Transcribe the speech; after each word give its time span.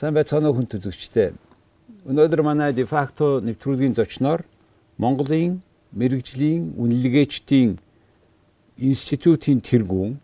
Сайн 0.00 0.14
байцгаана 0.16 0.48
уу 0.48 0.56
хүн 0.56 0.64
төзөгчтэй. 0.64 1.34
Өнөөдөр 2.08 2.40
манай 2.40 2.72
дефакто 2.72 3.44
нэвтрүүлгийн 3.44 3.92
зочноор 3.92 4.46
Монголын 4.96 5.60
мэрэгжлийн 5.92 6.72
үнэлгээчдийн 6.80 7.76
институтын 8.80 9.60
тэргүүн 9.60 10.16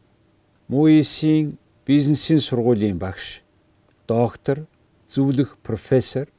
МУИС-ийн 0.72 1.60
бизнесийн 1.84 2.40
сургуулийн 2.40 2.96
багш 2.96 3.44
доктор 4.08 4.64
зөвлөх 5.12 5.60
профессор 5.60 6.32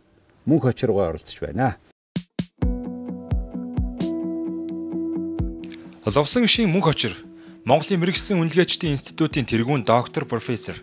мөнх 0.50 0.66
очиргоо 0.66 1.06
оролцож 1.06 1.38
байна. 1.38 1.78
Ловсон 6.10 6.50
гişийн 6.50 6.74
мөнх 6.74 6.90
очир 6.90 7.14
Монголын 7.70 8.02
мэрэгжлийн 8.02 8.42
үнэлгээчдийн 8.42 8.98
институтын 8.98 9.46
тэргүүн 9.46 9.86
доктор 9.86 10.26
профессор 10.26 10.82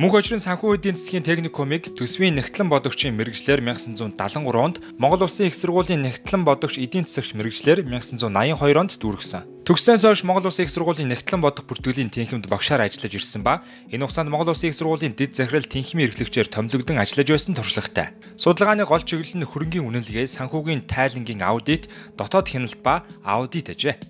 Мөнх 0.00 0.14
очрын 0.16 0.40
санхүү 0.40 0.78
эдийн 0.78 0.96
засгийн 0.96 1.20
техникумыг 1.20 1.92
төсвийн 1.92 2.32
нэгтлэн 2.40 2.72
бодогчийн 2.72 3.12
мэрэгчлэр 3.20 3.60
1973 3.60 4.48
онд 4.56 4.80
Монгол 4.96 5.28
Улсын 5.28 5.52
их 5.52 5.56
сургуулийн 5.60 6.00
нэгтлэн 6.00 6.40
бодогч 6.40 6.80
эдийн 6.80 7.04
засагч 7.04 7.36
мэрэгчлэр 7.36 7.84
1982 7.84 8.80
онд 8.80 8.96
дүүргэсэн. 8.96 9.44
Төгссөөс 9.68 10.00
хойш 10.08 10.24
Монгол 10.24 10.48
Улсын 10.48 10.64
их 10.64 10.72
сургуулийн 10.72 11.12
нэгтлэн 11.12 11.44
бодох 11.44 11.68
бүртгэлийн 11.68 12.08
тэнхимд 12.08 12.48
багшаар 12.48 12.88
ажиллаж 12.88 13.12
ирсэн 13.12 13.44
ба 13.44 13.60
энэ 13.92 14.08
хугацаанд 14.08 14.32
Монгол 14.32 14.56
Улсын 14.56 14.72
их 14.72 14.78
сургуулийн 14.80 15.12
дэд 15.12 15.36
захирал 15.36 15.68
тэнхимийн 15.68 16.08
эрхлэгчээр 16.08 16.48
томилогдсон 16.48 16.96
ажиллаж 16.96 17.28
байсан 17.28 17.52
туршлагатай. 17.60 18.16
Судалгааны 18.40 18.88
гол 18.88 19.04
чиглэл 19.04 19.36
нь 19.36 19.44
хөрөнгийн 19.44 19.84
үнэлгээ, 19.84 20.32
санхүүгийн 20.32 20.88
тайлангийн 20.88 21.44
аудит, 21.44 21.92
дотоод 22.16 22.48
хяналт 22.48 22.80
ба 22.80 23.04
аудит 23.20 23.68
ажээ. 23.68 24.00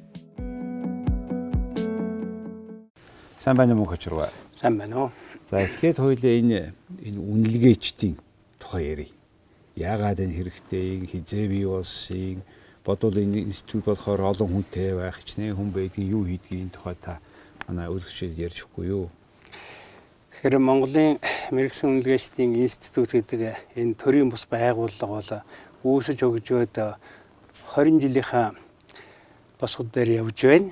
Сайн 3.43 3.57
байна 3.59 3.75
уу 3.75 3.83
мөнх 3.83 3.99
очиргоо? 3.99 4.31
Сайн 4.55 4.79
байна 4.79 5.09
уу? 5.09 5.30
За 5.51 5.67
эхлээд 5.67 5.99
хоёлаа 5.99 6.35
энэ 6.39 6.71
энэ 7.03 7.19
үнэлгээчдийн 7.19 8.15
тухай 8.63 8.95
ярив. 8.95 9.11
Яагаад 9.75 10.23
энэ 10.23 10.39
хэрэгтэй, 10.39 11.11
хизээ 11.11 11.51
бий 11.51 11.67
болсон, 11.67 12.47
бодвол 12.87 13.19
энэ 13.19 13.51
институт 13.51 13.91
болохоор 13.91 14.31
олон 14.31 14.47
хүнтэй 14.47 14.95
байх, 14.95 15.19
хичнээн 15.19 15.59
хүн 15.59 15.75
байдгийн 15.75 16.07
юу 16.15 16.23
хийдгийг 16.23 16.71
тухай 16.71 16.95
та 16.95 17.19
манай 17.67 17.91
үзэгчид 17.91 18.39
ярьж 18.39 18.63
өгөхгүй 18.63 18.87
юу? 18.95 19.11
Тэгэхээр 20.39 20.63
Монголын 20.63 21.19
мэрэгсэн 21.51 21.99
үнэлгээчдийн 21.99 22.55
институт 22.55 23.11
гэдэг 23.11 23.75
энэ 23.75 23.99
төрийн 23.99 24.31
бус 24.31 24.47
байгууллага 24.47 25.43
бол 25.83 25.99
үүсэж 25.99 26.31
өгжөөд 26.31 26.79
20 27.75 27.99
жилийнхаа 28.07 28.55
босгод 29.59 29.91
дээр 29.91 30.23
явж 30.23 30.39
байна. 30.47 30.71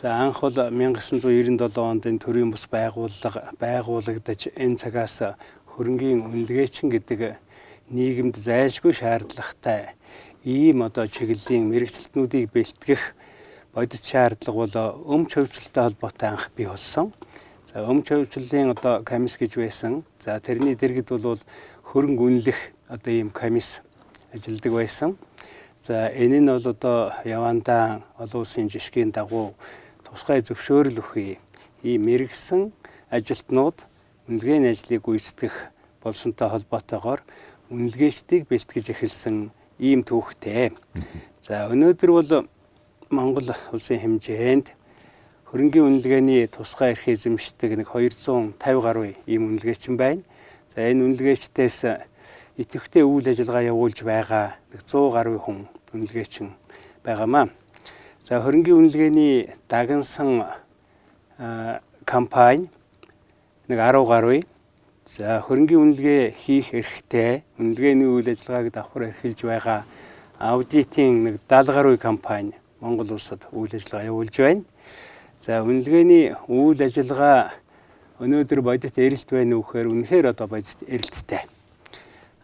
За 0.00 0.16
анх 0.16 0.40
бол 0.40 0.48
1997 0.56 1.76
онд 1.76 2.06
энэ 2.08 2.24
төрийн 2.24 2.48
бус 2.48 2.64
байгууллага 2.72 3.52
байгуулагдаж 3.60 4.48
энэ 4.56 4.80
цагаас 4.80 5.36
хөрөнгийн 5.76 6.24
үнэлгээчин 6.24 6.88
гэдэг 6.88 7.36
нийгэмд 7.92 8.32
зайлшгүй 8.40 8.96
шаардлагатай 8.96 9.92
ийм 10.40 10.88
одоо 10.88 11.04
чиглэлийн 11.04 11.68
мэрэгчлэтнүүдийг 11.68 12.48
бэлтгэх 12.48 13.12
бодит 13.76 14.00
шаардлага 14.00 14.56
бол 14.56 15.20
өмч 15.20 15.36
хөвчлөлтэй 15.36 15.82
холбоотой 15.84 16.28
анх 16.32 16.48
бий 16.56 16.64
болсон. 16.64 17.12
За 17.68 17.84
өмч 17.84 18.08
хөвчлөлийн 18.08 18.72
одоо 18.72 19.04
комисс 19.04 19.36
гэж 19.36 19.60
байсан. 19.60 20.08
За 20.16 20.40
тэрний 20.40 20.80
дэргэд 20.80 21.12
бол 21.12 21.44
хөрөнгө 21.92 22.24
үнэлэх 22.24 22.72
одоо 22.88 23.12
ийм 23.12 23.28
комисс 23.28 23.84
ажилладаг 24.32 24.72
байсан. 24.72 25.20
За 25.84 26.08
энэ 26.08 26.40
нь 26.40 26.48
бол 26.48 26.64
одоо 26.64 27.12
явандаа 27.20 28.00
олон 28.16 28.48
улсын 28.48 28.72
жишгийн 28.72 29.12
дагуу 29.12 29.52
тусгай 30.10 30.42
зөвшөөрөл 30.42 30.98
өгье. 30.98 31.38
Ийм 31.86 32.10
мэрэгсэн 32.10 32.74
ажилтнууд 33.14 33.86
үнэлгээний 34.26 34.74
ажлыг 34.74 35.06
гүйцэтгэх 35.06 35.70
болсонтой 36.02 36.50
холбоотойгоор 36.50 37.22
үнэлгээчдийг 37.70 38.50
бэлтгэж 38.50 38.86
эхэлсэн 38.90 39.54
ийм 39.78 40.02
түүхтэй. 40.02 40.74
За 41.38 41.70
өнөөдөр 41.70 42.10
бол 42.10 42.30
Монгол 43.10 43.54
улсын 43.70 44.02
хэмжээнд 44.02 44.74
хөрөнгийн 45.50 45.86
үнэлгээний 45.86 46.46
тусгай 46.50 46.94
эрх 46.94 47.06
эзэмшдэг 47.06 47.78
нэг 47.78 47.88
250 47.94 48.58
гаруй 48.58 49.14
ийм 49.30 49.50
үнэлгээчин 49.50 49.94
байна. 49.94 50.26
За 50.66 50.82
энэ 50.86 51.06
үнэлгээчдээс 51.06 51.78
идэвхтэй 52.58 53.02
үйл 53.02 53.26
ажиллагаа 53.30 53.70
явуулж 53.70 53.98
байгаа 54.06 54.58
нэг 54.74 54.80
100 54.86 55.14
гаруй 55.14 55.38
хүн 55.38 55.66
үнэлгээчин 55.94 56.54
байгаамаа. 57.02 57.50
За 58.22 58.36
хөрөнгийн 58.44 58.76
үнэлгээний 58.76 59.48
дагнсан 59.64 60.44
компани 62.04 62.68
нэг 63.66 63.78
10 63.80 64.04
гаруй. 64.04 64.44
За 65.08 65.40
хөрөнгийн 65.40 65.80
үнэлгээ 65.80 66.36
хийх 66.36 66.74
эрхтэй 66.76 67.42
үнэлгээний 67.56 68.04
үйл 68.04 68.28
ажиллагааг 68.28 68.76
давхар 68.76 69.08
эрхэлж 69.08 69.40
байгаа 69.40 69.88
аудитын 70.36 71.24
нэг 71.24 71.40
70 71.48 71.72
гаруй 71.72 71.96
компани 71.96 72.52
Монгол 72.84 73.16
улсад 73.16 73.48
үйл 73.56 73.72
ажиллагаа 73.72 74.12
явуулж 74.12 74.36
байна. 74.36 74.64
За 75.40 75.64
үнэлгээний 75.64 76.36
үйл 76.44 76.76
ажиллагаа 76.76 77.56
өнөөдөр 78.20 78.60
бодит 78.60 79.00
эрэлт 79.00 79.32
байна 79.32 79.56
уу 79.56 79.64
гэхээр 79.64 79.88
үнэхээр 79.88 80.26
одоо 80.36 80.46
бодит 80.46 80.76
эрэлттэй. 80.84 81.48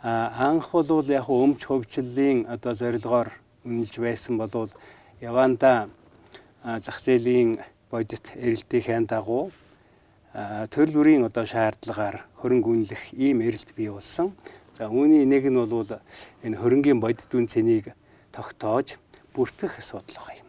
А 0.00 0.32
анх 0.40 0.72
бол 0.72 1.04
яг 1.12 1.28
өмч 1.28 1.68
хөвчлөлийн 1.68 2.48
одоо 2.48 2.72
зорилгоор 2.72 3.28
үнэлж 3.68 3.94
байсан 4.00 4.40
болвол 4.40 4.72
яванда 5.20 5.88
зах 6.62 7.00
зээлийн 7.00 7.56
бодит 7.90 8.32
эрэлтийн 8.36 9.06
дагуу 9.06 9.50
төрөл 10.68 10.92
бүрийн 10.92 11.24
одоо 11.24 11.46
шаардлагаар 11.48 12.26
хөрөнгө 12.42 12.68
үнэлэх 12.68 13.16
ийм 13.16 13.40
эрэлт 13.40 13.72
бий 13.72 13.88
болсон. 13.88 14.36
За 14.76 14.92
үүний 14.92 15.24
нэг 15.24 15.48
нь 15.48 15.56
бол 15.56 15.88
энэ 16.44 16.60
хөрөнгийн 16.60 17.00
бодит 17.00 17.32
үн 17.32 17.48
цэнийг 17.48 17.96
тогтоож 18.28 19.00
бүртгэх 19.32 19.80
асуудал 19.80 20.20
байна. 20.28 20.44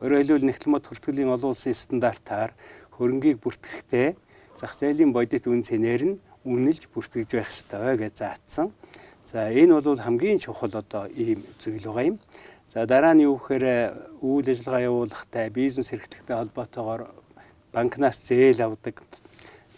Өөрөөр 0.00 0.20
хэлбэл 0.24 0.48
нэгтгэл 0.48 0.72
мод 0.72 0.88
хүртгэлийн 0.88 1.28
олон 1.28 1.52
улсын 1.52 1.76
стандартаар 1.76 2.56
хөрөнгийг 2.96 3.36
бүртгэхдээ 3.44 4.16
зах 4.56 4.72
зээлийн 4.80 5.12
бодит 5.12 5.44
үн 5.44 5.60
цэнээр 5.60 6.02
нь 6.08 6.16
үнэлж 6.48 6.88
бүртгэж 6.88 7.28
байх 7.36 7.52
ёстой 7.52 8.00
гэж 8.00 8.14
заасан. 8.16 8.72
За 9.20 9.52
энэ 9.52 9.76
бол 9.76 10.00
хамгийн 10.00 10.40
чухал 10.40 10.72
одоо 10.72 11.04
ийм 11.12 11.44
зүйл 11.60 11.84
байгаа 11.84 12.16
юм. 12.16 12.16
За 12.66 12.86
дараа 12.86 13.14
нь 13.14 13.22
юу 13.22 13.38
гэхээр 13.38 14.18
үйл 14.26 14.50
ажиллагаа 14.50 14.82
явуулахдаа 14.90 15.46
бизнес 15.54 15.94
хэрэгтэйтэй 15.94 16.34
холбоотойгоор 16.34 17.02
банкнаас 17.70 18.18
зээл 18.26 18.60
авдаг. 18.66 19.06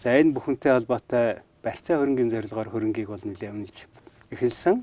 За 0.01 0.17
энэ 0.17 0.33
бүхэнтэй 0.33 0.73
холбоотой 0.73 1.45
барьцаа 1.61 2.01
хөрөнгийн 2.01 2.33
зорилгоор 2.33 2.69
хөрөнгийг 2.73 3.13
бол 3.13 3.21
нэлээд 3.21 3.53
үнэлж 3.53 3.77
эхэлсэн. 4.33 4.81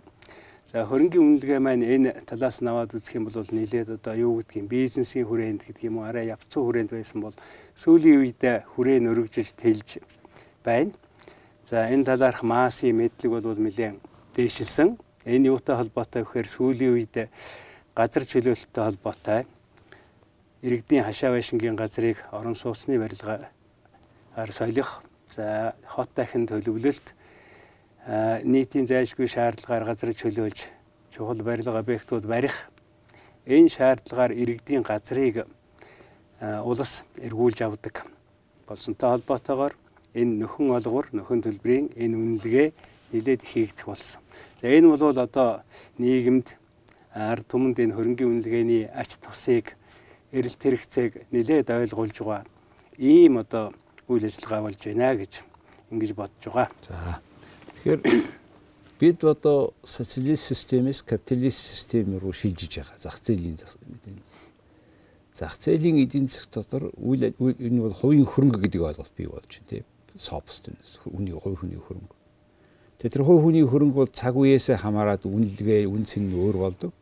За 0.70 0.86
хөрөнгийн 0.86 1.24
үнэлгээ 1.24 1.58
маань 1.58 1.82
энэ 1.82 2.26
талаас 2.30 2.62
нь 2.62 2.70
аваад 2.70 2.94
үзэх 2.94 3.18
юм 3.18 3.26
бол 3.26 3.42
нэлээд 3.42 3.98
одоо 3.98 4.14
юу 4.14 4.38
гэдгийг 4.38 4.70
бизнесийн 4.70 5.26
хүрээнд 5.26 5.66
гэдэг 5.66 5.90
юм 5.90 5.98
уу 5.98 6.06
арай 6.06 6.30
явцсан 6.30 6.62
хүрээнд 6.62 6.90
байсан 6.94 7.18
бол 7.26 7.36
сүүлийн 7.74 8.22
үед 8.22 8.42
хүрээн 8.74 9.10
өргөжж 9.10 9.54
тэлж 9.58 9.98
байна. 10.62 10.94
За 11.66 11.90
энэ 11.90 12.06
талаарх 12.06 12.46
массын 12.46 12.94
мэдлэг 12.98 13.30
бол 13.34 13.46
нэлээд 13.46 13.98
дээшилсэн. 14.38 14.94
Энэ 15.26 15.50
юутай 15.50 15.74
холбоотой 15.74 16.22
вэхээр 16.22 16.46
сүүлийн 16.46 16.94
үед 16.94 17.14
газар 17.96 18.24
чөлөөлөлттэй 18.28 18.84
холбоотой 18.84 19.46
иргэдийн 20.60 21.04
хашаа 21.04 21.30
байшингийн 21.32 21.76
газрыг 21.80 22.20
орон 22.30 22.54
сууцны 22.54 22.98
барилгаар 23.00 23.48
солих 24.52 25.00
за 25.32 25.72
хот 25.88 26.10
дахин 26.14 26.44
төлөвлөлт 26.46 27.14
нийтийн 28.44 28.86
зайлшгүй 28.86 29.28
шаардлагаар 29.32 29.84
газар 29.88 30.12
чөлөөлж 30.12 30.58
чухал 31.08 31.40
барилга 31.40 31.78
объектууд 31.80 32.28
барих 32.28 32.68
энэ 33.46 33.72
шаардлагаар 33.72 34.32
иргэдийн 34.36 34.84
газрыг 34.84 35.48
улс 36.40 37.02
эргүүлж 37.16 37.58
авдаг 37.64 38.04
болсонтой 38.68 39.08
холбоотойгоор 39.10 39.72
энэ 40.12 40.44
нөхөн 40.44 40.68
олгор 40.76 41.08
нөхөн 41.16 41.40
төлбөрийн 41.48 41.96
энэ 41.96 42.16
үнэлгээ 42.16 42.68
нэлээд 43.12 43.42
хийгдэх 43.42 43.86
болсон. 43.88 44.20
За 44.60 44.68
энэ 44.68 44.92
бол 44.92 45.16
одоо 45.16 45.62
нийгэмд 45.96 46.60
ард 47.16 47.48
түмэнд 47.48 47.80
энэ 47.80 47.96
хөрөнгийн 47.96 48.28
үнэлгээний 48.28 48.84
ач 48.92 49.16
тусыг 49.16 49.72
эрэлт 50.36 50.60
хэрэгцээг 50.60 51.32
нэлээд 51.32 51.72
ойлгуулж 51.72 52.16
байгаа 52.20 52.44
ийм 53.00 53.40
одоо 53.40 53.72
үйл 54.04 54.28
ажиллагаа 54.28 54.68
болж 54.68 54.80
байна 54.84 55.16
гэж 55.16 55.32
ингэж 55.90 56.12
бодож 56.12 56.44
байгаа. 56.44 56.68
За. 56.84 57.20
Тэгэхээр 57.80 58.00
бид 59.00 59.24
одоо 59.24 59.72
социалист 59.80 60.52
системээс 60.52 61.00
капиталист 61.08 61.60
систем 61.72 62.20
руу 62.20 62.36
шилжиж 62.36 62.84
байгаа. 62.84 63.00
Зах 63.00 63.16
зээлийн 63.16 63.56
зах 65.32 65.56
зээлийн 65.56 66.04
эдийн 66.04 66.28
засаг 66.28 66.52
дотор 66.52 66.92
үйл 67.00 67.32
энэ 67.32 67.80
бол 67.80 67.96
хувийн 67.96 68.28
хөрөнгө 68.28 68.60
гэдэг 68.60 68.82
ойлголт 68.92 69.12
бий 69.16 69.24
болж 69.24 69.48
байна 69.48 69.68
тийм. 69.72 69.84
Собст 70.20 70.68
үний 71.08 71.32
хувь 71.32 71.64
хүний 71.64 71.80
хөрөнгө. 71.80 72.12
Тэгээ 73.00 73.12
тэр 73.12 73.24
хувь 73.24 73.40
хүний 73.40 73.64
хөрөнгө 73.64 74.04
бол 74.04 74.12
цаг 74.12 74.36
үеэсээ 74.36 74.80
хамаарат 74.80 75.24
үнэлгээ, 75.28 75.84
үн 75.88 76.04
цэн 76.08 76.32
нь 76.32 76.36
өөр 76.36 76.56
болдог 76.56 76.92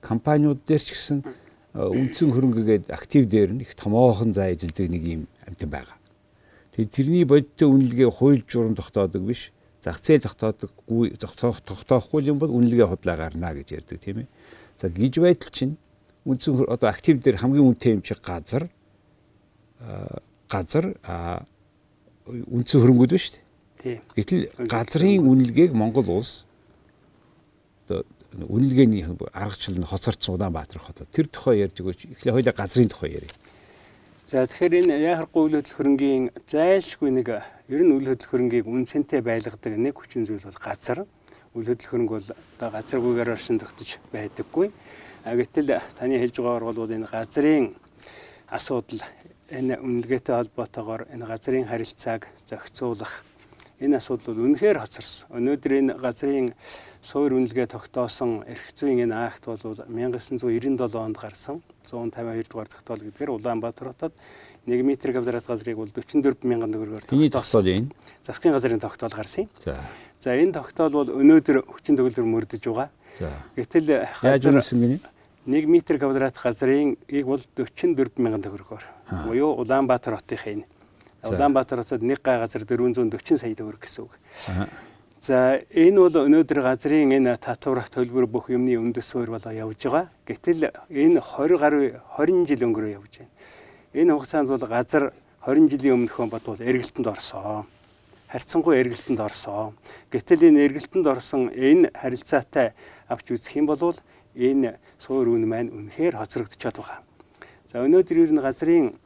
компаниуд 0.00 0.64
дээр 0.66 0.82
ч 0.82 0.96
гэсэн 0.96 1.18
үндсэн 1.74 2.34
хөрөнгөгээд 2.34 2.90
актив 2.90 3.28
дээр 3.30 3.54
нь 3.54 3.62
их 3.62 3.78
томоохон 3.78 4.34
зай 4.34 4.58
эзэлдэг 4.58 4.90
нэг 4.90 5.02
юм 5.06 5.22
амтан 5.46 5.70
байгаа. 5.70 5.98
Тэгээд 6.74 6.90
тэрний 6.90 7.24
бодиттой 7.24 7.68
үнэлгээ 7.70 8.10
хууль 8.10 8.42
журам 8.42 8.74
тогтоодог 8.74 9.22
биш. 9.22 9.52
зах 9.80 10.00
зээл 10.02 10.26
тогтоодоггүй 10.28 11.16
тогтоохгүй 11.16 12.20
юм 12.28 12.38
бол 12.38 12.52
үнэлгээ 12.52 12.84
худлаа 12.84 13.16
гарна 13.16 13.54
гэж 13.56 13.68
ярьдаг 13.80 13.98
тийм 14.00 14.18
ээ. 14.24 14.28
За 14.76 14.88
гиж 14.92 15.16
байтал 15.16 15.48
чинь 15.48 15.76
үндсэн 16.28 16.68
одоо 16.68 16.88
актив 16.90 17.16
дээр 17.16 17.40
хамгийн 17.40 17.64
үнэтэй 17.64 17.96
юм 17.96 18.04
шиг 18.04 18.20
газар 18.20 18.68
газар 20.50 21.00
үндсэн 22.28 22.80
хөрөнгүүд 22.80 23.12
ба 23.14 23.18
шүү 23.18 23.32
дээ. 23.32 23.44
Тийм. 23.80 23.98
Гэтэл 24.12 24.42
газрын 24.68 25.24
үнэлгээг 25.24 25.72
Монгол 25.72 26.20
улс 26.20 26.44
үнэлгээний 28.38 29.02
аргачлал 29.32 29.78
нь 29.78 29.86
хоцордсон 29.86 30.38
Улаанбаатар 30.38 30.78
хот. 30.78 31.02
Тэр 31.10 31.26
тухай 31.26 31.66
ярьж 31.66 31.82
өгөөч. 31.82 32.00
Эхлээ 32.14 32.34
хоёлаа 32.34 32.54
газрын 32.54 32.88
тухай 32.88 33.18
ярив. 33.18 33.32
За 34.30 34.46
тэгэхээр 34.46 34.86
энэ 34.86 34.94
яхахгүй 35.02 35.42
үйл 35.42 35.56
хөдлөх 35.58 35.74
хөрөнгийн 35.74 36.24
зайлшгүй 36.46 37.10
нэг 37.10 37.28
ер 37.66 37.82
нь 37.82 37.90
үйл 37.90 38.14
хөдлөх 38.14 38.30
хөрөнгийг 38.30 38.66
үнцэнтэй 38.70 39.26
байлгадаг 39.26 39.74
нэг 39.74 39.98
хүчин 39.98 40.22
зүйл 40.22 40.46
бол 40.46 40.62
газар. 40.62 41.02
Үйл 41.50 41.66
хөдлөх 41.74 41.90
хөрөнгө 41.90 42.14
бол 42.14 42.28
одоо 42.30 42.68
газаргүйгээр 42.70 43.34
оршин 43.34 43.58
тогтож 43.58 43.98
байдаггүй. 44.14 44.70
А 45.26 45.34
гэтэл 45.34 45.82
таны 45.98 46.22
хэлж 46.22 46.36
байгаагаар 46.38 46.66
бол 46.70 46.94
энэ 46.94 47.10
газрын 47.10 47.74
асуудал 48.46 49.02
энэ 49.50 49.82
үнэлгээтэй 49.82 50.34
холбоотойгоор 50.38 51.10
энэ 51.10 51.26
газрын 51.26 51.66
харилцааг 51.66 52.30
зохицуулах 52.46 53.26
энэ 53.80 53.96
асуудал 53.96 54.36
бол 54.36 54.44
үнэхээр 54.52 54.76
хоцорсон. 54.76 55.32
Өнөөдөр 55.32 55.72
энэ 55.72 55.92
газрын 55.96 56.52
суур 57.00 57.32
үнэлгээ 57.32 57.72
тогтоосон 57.72 58.44
эрх 58.44 58.76
зүйн 58.76 59.08
энэ 59.08 59.16
акт 59.16 59.48
бол 59.48 59.56
1997 59.56 60.76
онд 61.00 61.16
гарсан. 61.16 61.64
152 61.88 62.52
дугаар 62.52 62.68
тогтоол 62.68 63.00
гэдгээр 63.00 63.30
Улаанбаатар 63.32 63.88
хотод 63.96 64.12
1 64.68 64.84
м 64.84 64.92
квадрат 64.92 65.46
газрыг 65.48 65.76
бол 65.80 65.88
44 65.88 66.44
мянган 66.44 66.70
төгрөгөөр 66.76 67.08
тогтоол 67.32 67.64
энэ 67.64 67.88
засгийн 68.20 68.52
газрын 68.52 68.84
тогтоол 68.84 69.16
гарсан. 69.16 69.48
За. 69.64 69.80
За 70.20 70.36
энэ 70.36 70.52
тогтоол 70.52 70.92
бол 70.92 71.08
өнөөдөр 71.08 71.64
хүчин 71.64 71.96
төгөлдөр 71.96 72.28
мөрдөж 72.28 72.60
байгаа. 72.60 72.92
За. 73.16 73.32
Гэтэл 73.56 74.04
яаж 74.20 74.44
үүсгэн 74.44 74.80
гинэ? 74.84 75.00
1 75.48 75.64
м 75.64 75.80
квадрат 75.80 76.36
газрын 76.36 77.00
ийг 77.08 77.24
бол 77.24 77.40
44 77.56 78.20
мянган 78.20 78.44
төгрөгөөр. 78.44 78.84
Буюу 79.24 79.56
Улаанбаатар 79.56 80.20
хотын 80.20 80.60
энэ 80.60 80.79
Улаанбаатар 81.22 81.82
хотод 81.82 82.02
нэг 82.02 82.22
гай 82.22 82.38
газар 82.40 82.64
440 82.64 83.36
сая 83.36 83.54
төгрөг 83.54 83.84
гэсэн 83.84 84.04
үг. 84.04 84.16
За 85.20 85.60
энэ 85.68 86.00
бол 86.00 86.16
өнөөдөр 86.16 86.64
газрын 86.64 87.12
энэ 87.12 87.36
татварах 87.36 87.92
төлбөр 87.92 88.24
бүх 88.24 88.48
юмны 88.48 88.72
үндэс 88.80 89.04
суурь 89.04 89.28
болоо 89.28 89.52
явж 89.52 89.84
байгаа. 89.84 90.08
Гэтэл 90.24 90.72
энэ 90.88 91.20
20 91.20 91.60
гаруй 91.60 92.00
20 92.16 92.48
жил 92.48 92.64
өнгөрөө 92.72 92.96
явж 92.96 93.20
байна. 93.20 93.32
Энэ 93.92 94.16
хугацаанд 94.16 94.48
бол 94.48 94.64
газар 94.64 95.12
20 95.44 95.68
жилийн 95.68 95.94
өмнөхөн 96.00 96.32
бод 96.32 96.44
бол 96.48 96.56
эргэлтэнд 96.56 97.12
орсон. 97.12 97.68
Харьцангуй 98.32 98.80
эргэлтэнд 98.80 99.20
орсон. 99.20 99.76
Гэтэл 100.08 100.48
энэ 100.48 100.64
эргэлтэнд 100.72 101.04
орсон 101.04 101.52
энэ 101.52 101.92
харилцаатай 101.92 102.72
авч 103.12 103.36
үзэх 103.36 103.60
юм 103.60 103.68
бол 103.68 103.92
энэ 104.32 104.80
суур 104.96 105.28
үн 105.28 105.44
маань 105.44 105.68
үнэхээр 105.68 106.16
хоцрогдчиход 106.16 106.80
байгаа. 106.80 107.04
За 107.68 107.84
өнөөдөр 107.84 108.24
ер 108.24 108.32
нь 108.32 108.40
газрын 108.40 108.96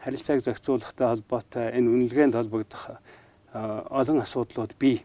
харилцааг 0.00 0.40
зохицуулахтай 0.40 1.06
холбоотой 1.08 1.76
энэ 1.76 1.88
үнэлгээнд 1.92 2.34
холбогдох 2.34 2.96
олон 3.52 4.20
асуудлууд 4.24 4.72
бий. 4.78 5.04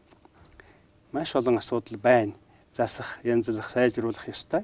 Маш 1.11 1.35
олон 1.35 1.57
асуудал 1.57 1.99
байна. 1.99 2.33
Засах, 2.71 3.19
янзлах, 3.23 3.69
сайжруулах 3.69 4.27
ёстой. 4.27 4.63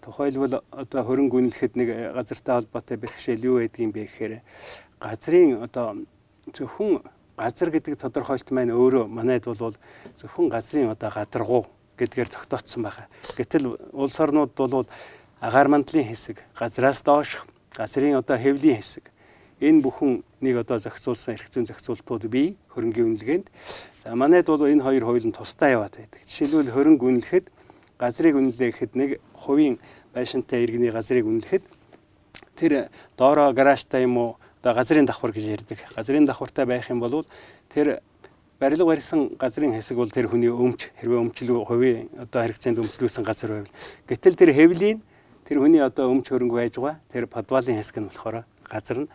Тухайлбал 0.00 0.62
одоо 0.70 1.02
хөрөнгө 1.04 1.36
үнэлэхэд 1.36 1.76
нэг 1.76 1.88
газартай 2.14 2.54
холбоотой 2.56 2.96
бэрхшээл 2.96 3.44
юу 3.44 3.56
байдгийг 3.60 3.92
бэ 3.92 4.02
гэхээр 4.06 4.40
газрын 5.00 5.60
одоо 5.64 5.96
зөвхөн 6.52 7.02
газар 7.36 7.70
гэдэг 7.70 8.00
тодорхойлт 8.00 8.48
маань 8.52 8.72
өөрөө 8.72 9.08
манайд 9.08 9.44
бол 9.44 9.74
зөвхөн 10.16 10.48
газрын 10.48 10.92
одоо 10.92 11.10
гадаргуу 11.10 11.66
гэдгээр 11.98 12.28
тогтоцсон 12.28 12.84
байгаа. 12.84 13.08
Гэтэл 13.36 13.76
улс 13.92 14.20
орнууд 14.20 14.52
бол 14.54 14.86
агаар 15.40 15.68
мандлын 15.68 16.06
хэсэг, 16.06 16.44
газраас 16.54 17.02
доош 17.02 17.42
газрын 17.72 18.20
одоо 18.20 18.36
хэвлийн 18.36 18.78
хэсэг 18.78 19.15
энэ 19.60 19.80
бүхэн 19.80 20.24
нэг 20.44 20.54
одоо 20.60 20.76
зохицуулсан 20.78 21.36
эрх 21.36 21.48
зүйн 21.48 21.64
зохицуултууд 21.64 22.28
бий 22.28 22.56
хөрөнгийн 22.76 23.16
үнэлгээнд. 23.16 23.46
За 24.04 24.12
манайд 24.12 24.46
бол 24.46 24.60
энэ 24.60 24.84
хоёр 24.84 25.04
хууль 25.04 25.24
нь 25.24 25.32
тусдаа 25.32 25.72
яваад 25.72 25.96
байдаг. 25.96 26.20
Жишээлбэл 26.28 26.74
хөрөнгө 26.76 27.04
үнэлэхэд 27.08 27.46
газрыг 27.96 28.36
үнэлээ 28.36 28.68
гэхэд 28.72 28.92
нэг 29.00 29.10
хувийн 29.32 29.80
байшинтай 30.12 30.64
иргэний 30.68 30.92
газрыг 30.92 31.24
үнэлэхэд 31.24 31.64
тэр 32.56 32.92
доороо 33.16 33.56
гаражтай 33.56 34.04
юм 34.04 34.16
уу 34.20 34.30
одоо 34.60 34.76
газрын 34.76 35.08
давхар 35.08 35.32
гэж 35.32 35.44
ярьдаг. 35.64 35.78
Газрын 35.96 36.28
давхартай 36.28 36.68
байх 36.68 36.90
юм 36.92 37.00
бол 37.00 37.24
тэр 37.72 38.04
барилга 38.60 38.84
барьсан 38.84 39.36
газрын 39.40 39.72
хэсэг 39.72 39.96
бол 39.96 40.10
тэр 40.10 40.28
хүний 40.28 40.48
өмч 40.48 40.92
хэрвээ 41.00 41.20
өмчлөө 41.28 41.64
хувийн 41.68 42.08
одоо 42.16 42.40
хэрэгцээнд 42.44 42.80
өмчлүүлсэн 42.80 43.24
газар 43.24 43.50
байвал 43.52 43.74
гэтэл 44.08 44.36
тэр 44.36 44.50
хэвлийн 44.56 44.98
тэр 45.44 45.60
хүний 45.60 45.80
одоо 45.84 46.08
өмч 46.08 46.32
хөрөнгө 46.32 46.56
байж 46.56 46.74
байгаа 46.80 46.96
тэр 47.12 47.28
подвалын 47.28 47.76
хэсэг 47.76 48.00
нь 48.00 48.08
болохоор 48.08 48.48
газар 48.64 49.04
нь 49.04 49.08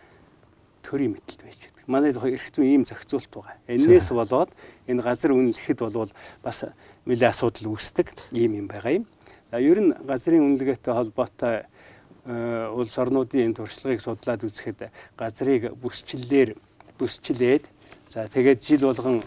төрийн 0.92 1.16
мэдлэлд 1.16 1.40
байж 1.40 1.56
байдаг. 1.56 1.88
Манай 1.88 2.12
эрх 2.12 2.52
зүйн 2.52 2.68
ийм 2.68 2.84
зохицуулт 2.84 3.32
байгаа. 3.32 3.56
Эннээс 3.64 4.12
болоод 4.12 4.52
энэ 4.84 5.00
газар 5.00 5.32
үнэлэхэд 5.32 5.80
бол 5.80 6.12
бас 6.44 6.58
нэлээ 7.08 7.32
асуудал 7.32 7.72
үүсдэг 7.72 8.12
ийм 8.36 8.60
юм 8.60 8.68
байгаа 8.68 9.00
юм. 9.00 9.04
За 9.52 9.60
ер 9.60 9.80
нь 9.80 9.92
газрын 9.92 10.44
үнэлгээтэй 10.52 10.94
холбоотой 10.94 11.64
э, 12.24 12.68
улс 12.72 12.96
орнуудын 12.96 13.52
энэ 13.52 13.56
туршлагыг 13.56 14.00
судлаад 14.00 14.44
үзэхэд 14.44 14.88
газрыг 15.16 15.76
бүсчлэлээр 15.76 16.56
бүсчлээд 16.96 17.64
за 18.08 18.28
тэгээд 18.28 18.60
жил 18.64 18.88
болгон 18.88 19.20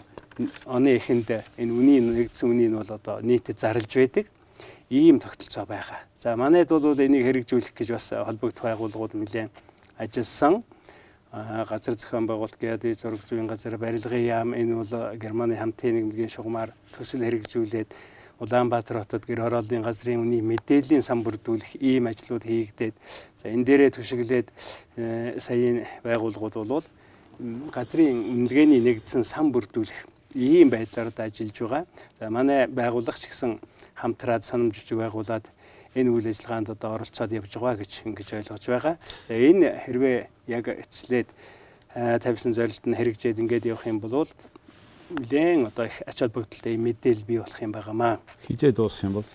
оны 0.66 0.96
эхэнд 0.98 1.30
энэ 1.58 1.72
үнийн 1.72 2.10
нэгдсэн 2.10 2.50
үнийн 2.50 2.74
бол 2.74 2.90
одоо 2.90 3.22
нийтэд 3.22 3.58
зарлж 3.60 3.92
байдаг 3.94 4.26
ийм 4.90 5.18
тогтолцоо 5.18 5.66
байгаа. 5.66 6.02
За 6.18 6.36
манайд 6.36 6.68
бол 6.68 6.82
энийг 6.82 7.22
хэрэгжүүлэх 7.22 7.74
гэж 7.74 7.88
бас 7.94 8.10
холбогдох 8.10 8.66
байгууллагууд 8.66 9.14
нэлээд 9.14 9.50
ажилласан 9.98 10.66
газар 11.32 11.94
зохион 11.94 12.26
байгуулалт 12.26 12.58
гэдэг 12.60 12.98
зураг 12.98 13.20
зүйн 13.26 13.46
газар 13.46 13.76
барилгын 13.76 14.24
яам 14.24 14.54
энэ 14.54 14.74
бол 14.74 15.16
Германы 15.18 15.56
хамтын 15.56 16.08
нэгдлийн 16.08 16.30
шугамар 16.30 16.72
төсөл 16.94 17.26
хэрэгжүүлээд 17.26 17.90
Улаанбаатар 18.38 19.00
хотод 19.00 19.24
гэр 19.24 19.48
хорооллын 19.48 19.82
газрын 19.82 20.20
үний 20.20 20.44
мэдээллийн 20.44 21.00
сан 21.00 21.24
бүрдүүлэх 21.24 21.80
ийм 21.80 22.06
ажлууд 22.06 22.44
хийгдээд 22.44 22.94
за 23.36 23.48
энэ 23.48 23.64
дээрээ 23.64 23.90
түшиглээд 23.96 24.48
э, 25.00 25.40
саяын 25.40 25.88
байгууллагууд 26.04 26.68
бол 26.68 26.84
газрын 27.72 28.12
үнэлгээний 28.12 28.80
нэгдсэн 28.84 29.24
сан 29.24 29.52
бүрдүүлэх 29.56 30.04
ийм 30.36 30.68
байдлаар 30.68 31.12
ажиллаж 31.16 31.56
байгаа. 31.60 31.84
За 32.20 32.30
манай 32.30 32.68
байгууллага 32.68 33.16
ч 33.16 33.32
гэсэн 33.32 33.56
хамтраад 33.96 34.44
санамж 34.44 34.76
бичиг 34.76 35.00
байгуулад 35.00 35.48
энэ 35.96 36.12
үйл 36.12 36.28
ажиллагаанд 36.28 36.76
одоо 36.76 37.00
оролцоод 37.00 37.32
явж 37.32 37.56
байгаа 37.56 37.80
гэж 37.80 37.92
ингэж 38.04 38.28
ойлгож 38.36 38.64
байгаа. 38.68 38.94
За 39.24 39.32
энэ 39.32 39.80
хэрвээ 39.88 40.18
яг 40.52 40.68
эцлээд 40.68 41.28
тавьсан 41.96 42.52
зорилт 42.52 42.84
нь 42.84 42.92
хэрэгжээд 42.92 43.40
ингээд 43.40 43.72
явах 43.72 43.88
юм 43.88 44.04
бол 44.04 44.28
нэлээд 45.10 45.72
одоо 45.72 45.84
их 45.88 46.04
ач 46.04 46.18
холбогдолтой 46.20 46.76
мэдээлэл 46.76 47.24
бий 47.24 47.38
болох 47.40 47.62
юм 47.62 47.72
байгаамаа. 47.72 48.20
Хизээ 48.44 48.72
дуусах 48.76 49.08
юм 49.08 49.14
бол 49.18 49.28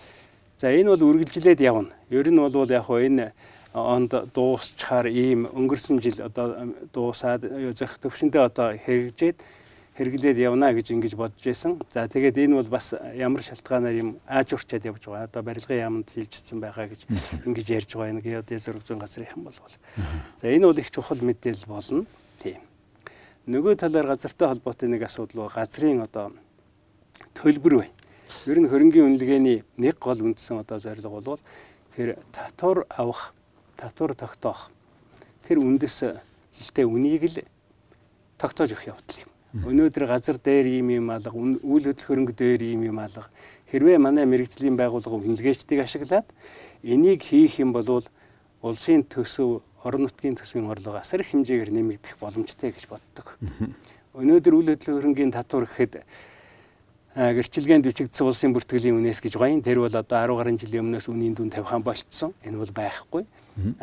За 0.61 0.69
энэ 0.69 0.93
бол 0.93 1.09
үргэлжлээд 1.09 1.57
явна. 1.57 1.89
Ер 2.13 2.29
нь 2.29 2.37
бол 2.37 2.69
яг 2.69 2.85
хоо 2.85 3.01
энэ 3.01 3.33
онд 3.73 4.13
дуусчаар 4.29 5.09
ийм 5.09 5.49
өнгөрсөн 5.49 5.97
жил 5.97 6.21
одоо 6.21 6.53
дуусаад 6.93 7.73
зөх 7.73 7.97
төвшөндөө 7.97 8.43
одоо 8.45 8.77
хэрэгжээд 8.77 9.41
хэрэглээд 9.97 10.37
явна 10.39 10.71
гэж 10.71 10.95
ингэж 10.95 11.13
бодож 11.19 11.43
байсан. 11.43 11.75
За 11.91 12.07
тэгээд 12.07 12.39
энэ 12.39 12.55
бол 12.55 12.69
бас 12.71 12.95
ямар 13.15 13.43
шалтгаанаар 13.43 13.95
юм 13.99 14.09
ааж 14.23 14.55
урчаад 14.55 14.87
явж 14.87 15.03
байгаа. 15.03 15.27
Одоо 15.27 15.43
барилгын 15.43 15.83
яамд 15.83 16.07
хилжсэн 16.15 16.63
байгаа 16.63 16.87
гэж 16.87 17.05
ингэж 17.43 17.67
ярьж 17.75 17.91
байгаа. 17.99 18.15
Нэг 18.15 18.25
одоо 18.39 18.57
зөрөг 18.57 18.83
зүүн 18.87 19.03
газрын 19.03 19.43
бол. 19.43 19.53
За 20.39 20.47
энэ 20.47 20.65
бол 20.65 20.79
их 20.79 20.91
чухал 20.91 21.19
мэдээлэл 21.19 21.67
болно. 21.67 22.05
Тийм. 22.39 22.63
Нөгөө 23.51 23.75
талаар 23.83 24.15
газартай 24.15 24.47
холбоотой 24.47 24.87
нэг 24.87 25.03
асуудал 25.03 25.43
бол 25.43 25.51
газрын 25.51 26.07
одоо 26.07 26.31
төлбөр 27.35 27.83
бай. 27.83 27.89
Ер 28.47 28.57
нь 28.63 28.69
хөрөнгийн 28.71 29.11
үнэлгээний 29.11 29.63
нэг 29.75 29.99
гол 29.99 30.23
үндсэн 30.23 30.63
одоо 30.63 30.79
зорилго 30.79 31.19
бол 31.19 31.41
тэр 31.91 32.15
татвар 32.31 32.87
авах, 32.89 33.33
татвар 33.75 34.15
тогтоох 34.15 34.71
тэр 35.43 35.59
үндэс 35.59 36.15
хилтэй 36.55 36.85
үнийг 36.87 37.27
л 37.27 37.43
тогтоож 38.37 38.71
өгөх 38.71 38.87
явдал 38.87 39.19
юм. 39.25 39.30
Өнөөдөр 39.51 40.07
газар 40.07 40.39
дээр 40.39 40.79
ийм 40.79 40.89
юм 40.95 41.11
алга, 41.11 41.35
үйл 41.35 41.91
хөдлөх 41.91 42.07
хөрөнгө 42.07 42.33
дээр 42.39 42.61
ийм 42.71 42.87
юм 42.87 43.03
алга. 43.03 43.27
Хэрвээ 43.67 43.99
манай 43.99 44.23
мэрэгжлийн 44.23 44.79
байгууллага 44.79 45.19
үнэлгээчдийг 45.19 45.83
ашиглаад 45.83 46.27
энийг 46.83 47.19
хийх 47.27 47.59
юм 47.59 47.75
бол 47.75 48.03
улсын 48.63 49.03
төсөв, 49.03 49.59
орон 49.83 50.07
нутгийн 50.07 50.39
төсвийн 50.39 50.71
орлого 50.71 51.03
асар 51.03 51.19
их 51.19 51.35
хэмжээгээр 51.35 51.67
нэмэгдэх 51.67 52.15
боломжтой 52.23 52.71
гэж 52.71 52.87
боддог. 52.87 53.35
Өнөөдөр 54.15 54.53
үйл 54.55 54.71
хөдлөх 54.71 54.95
хөрөнгийн 55.03 55.35
татвар 55.35 55.67
гэхэд 55.67 56.03
гэрчилгээнд 57.11 57.85
бичигдсэн 57.91 58.23
улсын 58.23 58.55
бүртгэлийн 58.55 58.95
үнээс 58.95 59.19
гэж 59.19 59.35
гоё. 59.35 59.59
Тэр 59.59 59.83
бол 59.83 59.91
одоо 59.91 60.15
10 60.15 60.31
гаруй 60.31 60.55
жилийн 60.55 60.87
өмнөөс 60.87 61.11
үнийн 61.11 61.35
дүн 61.35 61.51
тавьхан 61.51 61.83
болцсон. 61.83 62.31
Энэ 62.47 62.55
бол 62.55 62.71
байхгүй. 62.71 63.27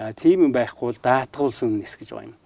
А 0.01 0.17
тийм 0.17 0.49
юм 0.49 0.53
байхгүй 0.53 0.97
бол 0.97 1.01
даатгуулсан 1.05 1.77
үнээс 1.77 2.01
гэж 2.01 2.09
гоё 2.17 2.33
юм. 2.33 2.37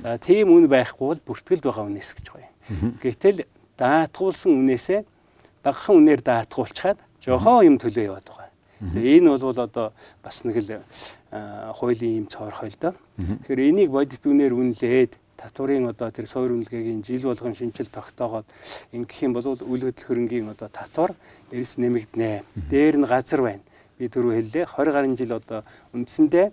За 0.00 0.16
тийм 0.16 0.48
үн 0.48 0.64
байхгүй 0.64 1.06
бол 1.12 1.20
бүртгэлд 1.28 1.64
байгаа 1.68 1.84
үнээс 1.92 2.16
гэж 2.16 2.26
гоё. 2.32 2.49
Гэтэл 3.02 3.44
даатгуулсан 3.78 4.52
үнээсээ 4.54 5.00
дагхан 5.64 5.96
үнээр 6.00 6.20
даатгуулчаад 6.22 6.98
жохон 7.20 7.66
юм 7.66 7.76
төлөө 7.80 8.04
яваад 8.06 8.26
байгаа. 8.28 8.50
За 8.80 8.98
энэ 9.00 9.28
бол 9.36 9.44
одоо 9.44 9.92
бас 10.24 10.44
нэг 10.44 10.56
л 10.64 10.80
хуулийн 11.76 12.24
юм 12.24 12.26
цоорхой 12.32 12.72
л 12.72 12.80
доо. 12.80 12.94
Тэгэхээр 13.18 13.60
энийг 13.68 13.90
бодит 13.92 14.24
үнээр 14.24 14.56
үнэлээд 14.56 15.20
татварын 15.36 15.88
одоо 15.92 16.08
тэр 16.12 16.28
суур 16.28 16.52
үнэлгээгийн 16.52 17.04
жил 17.04 17.28
болгон 17.28 17.56
шинжил 17.56 17.88
тогтоогоод 17.88 18.48
ингэх 18.92 19.20
юм 19.24 19.32
бол 19.32 19.44
үл 19.44 19.84
хөдлөх 19.84 20.06
хөрөнгийн 20.08 20.52
одоо 20.52 20.68
татвар 20.68 21.12
эрс 21.52 21.76
нэмэгдэнэ. 21.76 22.44
Дээр 22.68 22.96
нь 23.00 23.08
газар 23.08 23.40
байна. 23.40 23.64
Би 24.00 24.08
түрүү 24.08 24.36
хэллээ 24.36 24.64
20 24.64 24.92
гаруй 24.96 25.16
жил 25.16 25.32
одоо 25.36 25.60
үндсэндээ 25.92 26.46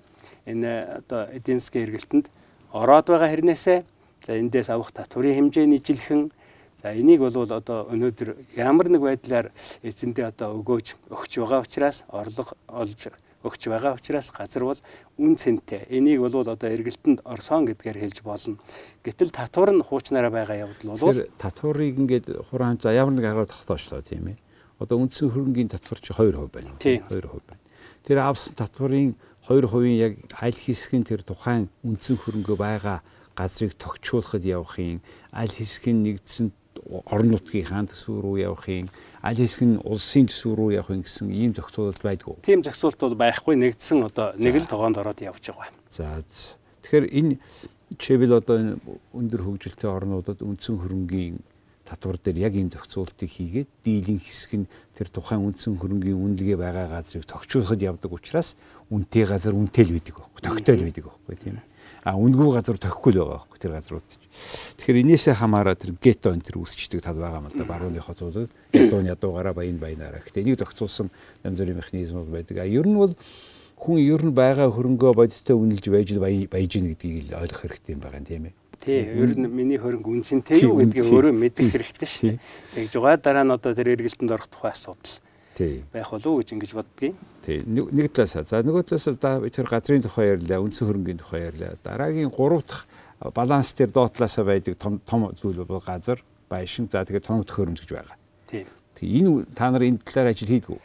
энэ 0.52 0.72
одоо 1.04 1.32
эдийн 1.32 1.60
засгийн 1.60 1.88
эргэлтэнд 1.88 2.28
ороод 2.72 3.08
байгаа 3.08 3.32
хэрнээсээ 3.32 3.80
за 4.26 4.38
эндээс 4.38 4.70
авах 4.70 4.92
татварын 4.92 5.36
хэмжээ 5.52 5.66
нийжлэхэн 5.68 6.32
За 6.78 6.94
энийг 6.94 7.26
бол 7.26 7.34
одоо 7.34 7.90
өнөөдөр 7.90 8.54
ямар 8.54 8.86
нэг 8.86 9.02
байдлаар 9.02 9.50
эзэндээ 9.82 10.30
одоо 10.30 10.62
өгөөж 10.62 11.10
өгч 11.10 11.32
байгаа 11.42 11.66
учраас 11.66 12.06
орлого 12.06 12.54
олж 12.70 13.10
өгч 13.42 13.64
байгаа 13.66 13.98
учраас 13.98 14.30
газар 14.30 14.62
бол 14.62 14.80
үн 15.18 15.34
цэнтэй. 15.42 15.90
Энийг 15.90 16.22
бол 16.22 16.38
одоо 16.38 16.70
эргэлтэнд 16.70 17.26
орсон 17.26 17.66
гэдгээр 17.66 17.98
хэлж 17.98 18.22
болно. 18.22 18.62
Гэтэл 19.02 19.34
татвар 19.34 19.74
нь 19.74 19.82
хуучнаараа 19.82 20.30
байгаа 20.30 20.70
явдал 20.70 21.02
бол 21.02 21.18
татварыг 21.42 21.98
ингээд 21.98 22.46
хураан 22.46 22.78
за 22.78 22.94
ямар 22.94 23.18
нэг 23.18 23.26
агаар 23.26 23.50
тогтоочлоо 23.50 24.06
тийм 24.06 24.34
ээ. 24.34 24.38
Одоо 24.78 25.02
үндсэн 25.02 25.34
хөрөнгийн 25.34 25.74
татвар 25.74 25.98
чи 25.98 26.14
2% 26.14 26.54
байна. 26.54 26.78
2% 26.78 27.10
байна. 27.10 27.62
Тэр 28.06 28.22
авсан 28.22 28.54
татварын 28.54 29.18
2% 29.50 29.98
яг 29.98 30.14
аль 30.38 30.54
хэсгийн 30.54 31.02
тэр 31.02 31.26
тухайн 31.26 31.74
үндсэн 31.82 32.22
хөрөнгө 32.22 32.54
байгаа 32.54 33.02
газрыг 33.38 33.78
тогтчуулахад 33.78 34.44
явахын 34.44 35.00
аль 35.32 35.54
хэсгийн 35.54 36.02
нэгдсэн 36.02 36.50
орон 37.06 37.38
нутгийн 37.38 37.66
хаан 37.70 37.88
төсвөр 37.88 38.22
рүү 38.26 38.38
явахын 38.50 38.90
аль 39.22 39.38
хэсэг 39.38 39.62
нь 39.66 39.78
улсын 39.86 40.26
төсвөр 40.30 40.58
рүү 40.58 40.70
явахын 40.82 41.06
гэсэн 41.06 41.30
ийм 41.30 41.54
зохицуулалт 41.54 42.02
байдгүй. 42.02 42.36
Тийм 42.42 42.66
зохицуулалт 42.66 43.02
бол 43.02 43.18
байхгүй. 43.22 43.56
Нэгдсэн 43.62 44.02
одоо 44.10 44.34
нэг 44.38 44.56
л 44.62 44.70
тогоонд 44.70 44.98
ороод 44.98 45.22
явж 45.22 45.54
байгаа. 45.54 45.70
За 45.94 46.22
тэгэхээр 46.82 47.06
энэ 47.14 47.34
жишээлбэл 47.98 48.40
одоо 48.42 48.56
энэ 48.58 48.74
өндөр 49.14 49.42
хөгжилтэй 49.46 49.90
орнуудад 49.90 50.42
үндсэн 50.42 50.76
хөрөнгийн 50.82 51.38
татвар 51.88 52.20
дээр 52.20 52.52
яг 52.52 52.54
энэ 52.60 52.76
зохицуултыг 52.76 53.32
хийгээд 53.32 53.70
дийлэн 53.86 54.20
хэсэг 54.20 54.52
нь 54.60 54.70
тэр 54.92 55.08
тухайн 55.08 55.48
үндсэн 55.48 55.80
хөрөнгийн 55.80 56.20
үнэлгээ 56.20 56.58
байгаа 56.60 56.92
газрыг 56.92 57.24
тогтчуулахад 57.24 57.80
явдаг 57.80 58.12
учраас 58.12 58.60
үнэтэй 58.92 59.24
газар 59.24 59.56
үнэтэй 59.56 59.84
л 59.88 59.96
байдаг 59.96 60.16
байхгүй 60.20 60.42
тогтоол 60.44 60.84
байдаг 60.84 61.04
байхгүй 61.08 61.36
тийм 61.40 61.56
ээ 61.64 61.66
а 62.08 62.16
үндгүй 62.16 62.56
газар 62.56 62.80
тохихгүй 62.80 63.12
л 63.12 63.20
байгаа 63.20 63.44
байхгүй 63.44 63.60
тэр 63.60 63.74
газрууд. 63.76 64.10
Тэгэхээр 64.80 65.02
энээсээ 65.04 65.36
хамаараа 65.44 65.76
тэр 65.76 65.92
гетто 66.00 66.32
энэ 66.32 66.48
тэр 66.48 66.64
үүсчдэг 66.64 67.04
тал 67.04 67.20
байгаа 67.20 67.44
юм 67.44 67.52
л 67.52 67.58
да 67.60 67.68
барууныхоо 67.68 68.16
тулд 68.16 68.48
ядуун 68.72 69.12
ядуугаараа 69.12 69.52
баян 69.52 69.76
баянаараа. 69.76 70.24
Гэтэ 70.24 70.48
энийг 70.48 70.56
зохицуулсан 70.56 71.12
янз 71.44 71.60
бүрийн 71.60 71.84
механизмууд 71.84 72.32
байдаг. 72.32 72.64
А 72.64 72.70
ер 72.70 72.88
нь 72.88 72.96
бол 72.96 73.12
хүн 73.76 74.00
ер 74.00 74.24
нь 74.24 74.32
байгаа 74.32 74.72
хөрөнгөө 74.72 75.12
бодиттой 75.20 75.60
үнэлж 75.60 75.86
байж 75.92 76.16
баяж 76.48 76.72
гин 76.72 76.96
гэдгийг 76.96 77.28
л 77.28 77.44
ойлгох 77.44 77.62
хэрэгтэй 77.68 77.92
юм 77.92 78.00
байгаа 78.00 78.20
юм 78.24 78.30
тийм 78.32 78.44
ээ. 78.48 78.56
Тий, 78.80 79.02
ер 79.04 79.32
нь 79.36 79.52
миний 79.52 79.76
хөрөнгө 79.76 80.08
үнцэнтэй 80.08 80.64
юу 80.64 80.80
гэдгийг 80.80 81.12
өөрөө 81.12 81.34
мэдэх 81.36 81.76
хэрэгтэй 81.76 82.08
шүү 82.08 82.26
дээ. 82.32 82.88
Тэгж 82.88 82.94
байгаа 83.04 83.20
дараа 83.20 83.44
нь 83.44 83.52
одоо 83.52 83.76
тэр 83.76 84.00
эргэлтэнд 84.00 84.32
орох 84.32 84.48
тухай 84.48 84.72
асуудал 84.72 85.27
байх 85.94 86.12
болов 86.12 86.28
уу 86.28 86.40
гэж 86.42 86.54
ингэж 86.54 86.72
боддгийн. 86.78 87.16
Тий. 87.42 87.64
Нэг 87.66 88.12
талаасаа. 88.14 88.44
За 88.46 88.62
нөгөө 88.62 88.84
талаасаа 88.94 89.42
би 89.42 89.50
тэр 89.50 89.68
газрын 89.68 90.06
тухай 90.06 90.36
ярьлаа, 90.38 90.62
үндсэн 90.62 90.88
хөрөнгийн 90.88 91.22
тухай 91.22 91.50
ярьлаа. 91.50 91.78
Дараагийн 91.84 92.30
3 92.30 92.62
дахь 92.62 92.86
баланс 93.34 93.74
дээр 93.74 93.92
доотлаасаа 93.92 94.46
байдаг 94.46 94.78
том 94.78 95.02
том 95.06 95.32
зүйл 95.34 95.66
бол 95.66 95.82
газар, 95.82 96.22
байшин, 96.50 96.90
за 96.92 97.06
тэгээд 97.06 97.26
тоног 97.26 97.50
төхөөрөмж 97.50 97.82
гэж 97.82 97.92
байгаа. 97.96 98.18
Тийм. 98.46 98.68
Тэг 98.94 99.08
энэ 99.10 99.46
та 99.56 99.72
нар 99.72 99.82
энэ 99.82 100.04
талаар 100.06 100.32
ажил 100.36 100.52
хийдгүү 100.54 100.80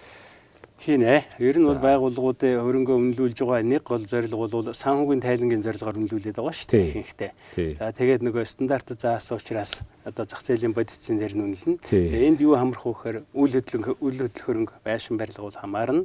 хийнэ. 0.82 1.22
Ер 1.38 1.56
нь 1.62 1.66
бол 1.66 1.78
байгууллагуудын 1.78 2.58
хөрөнгө 2.58 3.14
үнэлүүлж 3.14 3.38
байгаа 3.46 3.62
нэг 3.62 3.86
гол 3.86 4.02
зорилго 4.02 4.50
бол 4.50 4.74
санхүүгийн 4.74 5.22
тайлангийн 5.22 5.62
зорилгоор 5.62 5.94
үнэлүүлээд 6.02 6.42
байгаа 6.42 6.56
шүү 6.58 6.70
дээ 6.74 6.86
ихэнхдээ. 6.90 7.30
За 7.78 7.94
тэгээд 7.94 8.26
нөгөө 8.26 8.42
стандарт 8.42 8.90
заасан 8.98 9.38
учраас 9.38 9.86
одоо 10.02 10.26
зах 10.26 10.42
зээлийн 10.42 10.74
бодитцын 10.74 11.22
дээр 11.22 11.38
нь 11.38 11.44
үнэлнэ. 11.54 11.78
Тэгээд 11.86 12.26
энд 12.34 12.42
юу 12.42 12.58
хамрах 12.58 12.82
вэ 12.82 12.92
гэхээр 12.98 13.18
үйл 13.30 13.54
хөдлөн 13.62 13.82
үйл 14.02 14.18
хөдлөх 14.26 14.42
хөрөнгө 14.42 14.74
байшин 14.82 15.14
барилга 15.14 15.46
бол 15.46 15.54
хамаарна. 15.54 16.02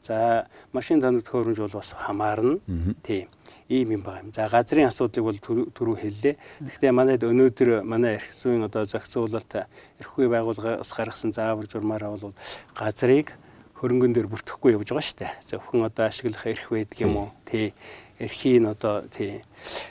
За 0.00 0.48
машин 0.72 1.04
тоног 1.04 1.20
төхөөрөмж 1.28 1.60
бол 1.60 1.76
бас 1.76 1.92
хамаарна. 1.92 2.64
Тийм 3.04 3.28
ийм 3.68 3.92
юм 3.92 4.02
байна. 4.02 4.32
За 4.32 4.48
газрын 4.48 4.88
асуудлыг 4.88 5.24
бол 5.24 5.68
түрүү 5.68 5.96
хэллээ. 6.00 6.34
Гэхдээ 6.64 6.92
манайд 6.96 7.24
өнөөдөр 7.24 7.84
манай 7.84 8.16
эрх 8.16 8.32
зүйн 8.32 8.64
одоо 8.68 8.84
зохицуулалт 8.88 9.68
эрхгүй 10.00 10.28
байгууллагаас 10.32 10.92
гаргасан 10.92 11.32
заавар 11.32 11.68
журмаараа 11.68 12.16
бол 12.16 12.32
газрыг 12.76 13.36
хөрөнгөн 13.74 14.14
дээр 14.14 14.28
бүртгэхгүй 14.30 14.78
явж 14.78 14.88
байгаа 14.94 15.04
шүү 15.04 15.18
дээ. 15.20 15.32
Зөвхөн 15.50 15.84
одоо 15.84 16.04
ашиглах 16.06 16.46
эрх 16.46 16.70
байдаг 16.70 16.98
юм 17.02 17.16
уу? 17.18 17.28
Тий. 17.44 17.74
Эрхийн 18.14 18.70
одоо 18.70 19.02
тий 19.10 19.42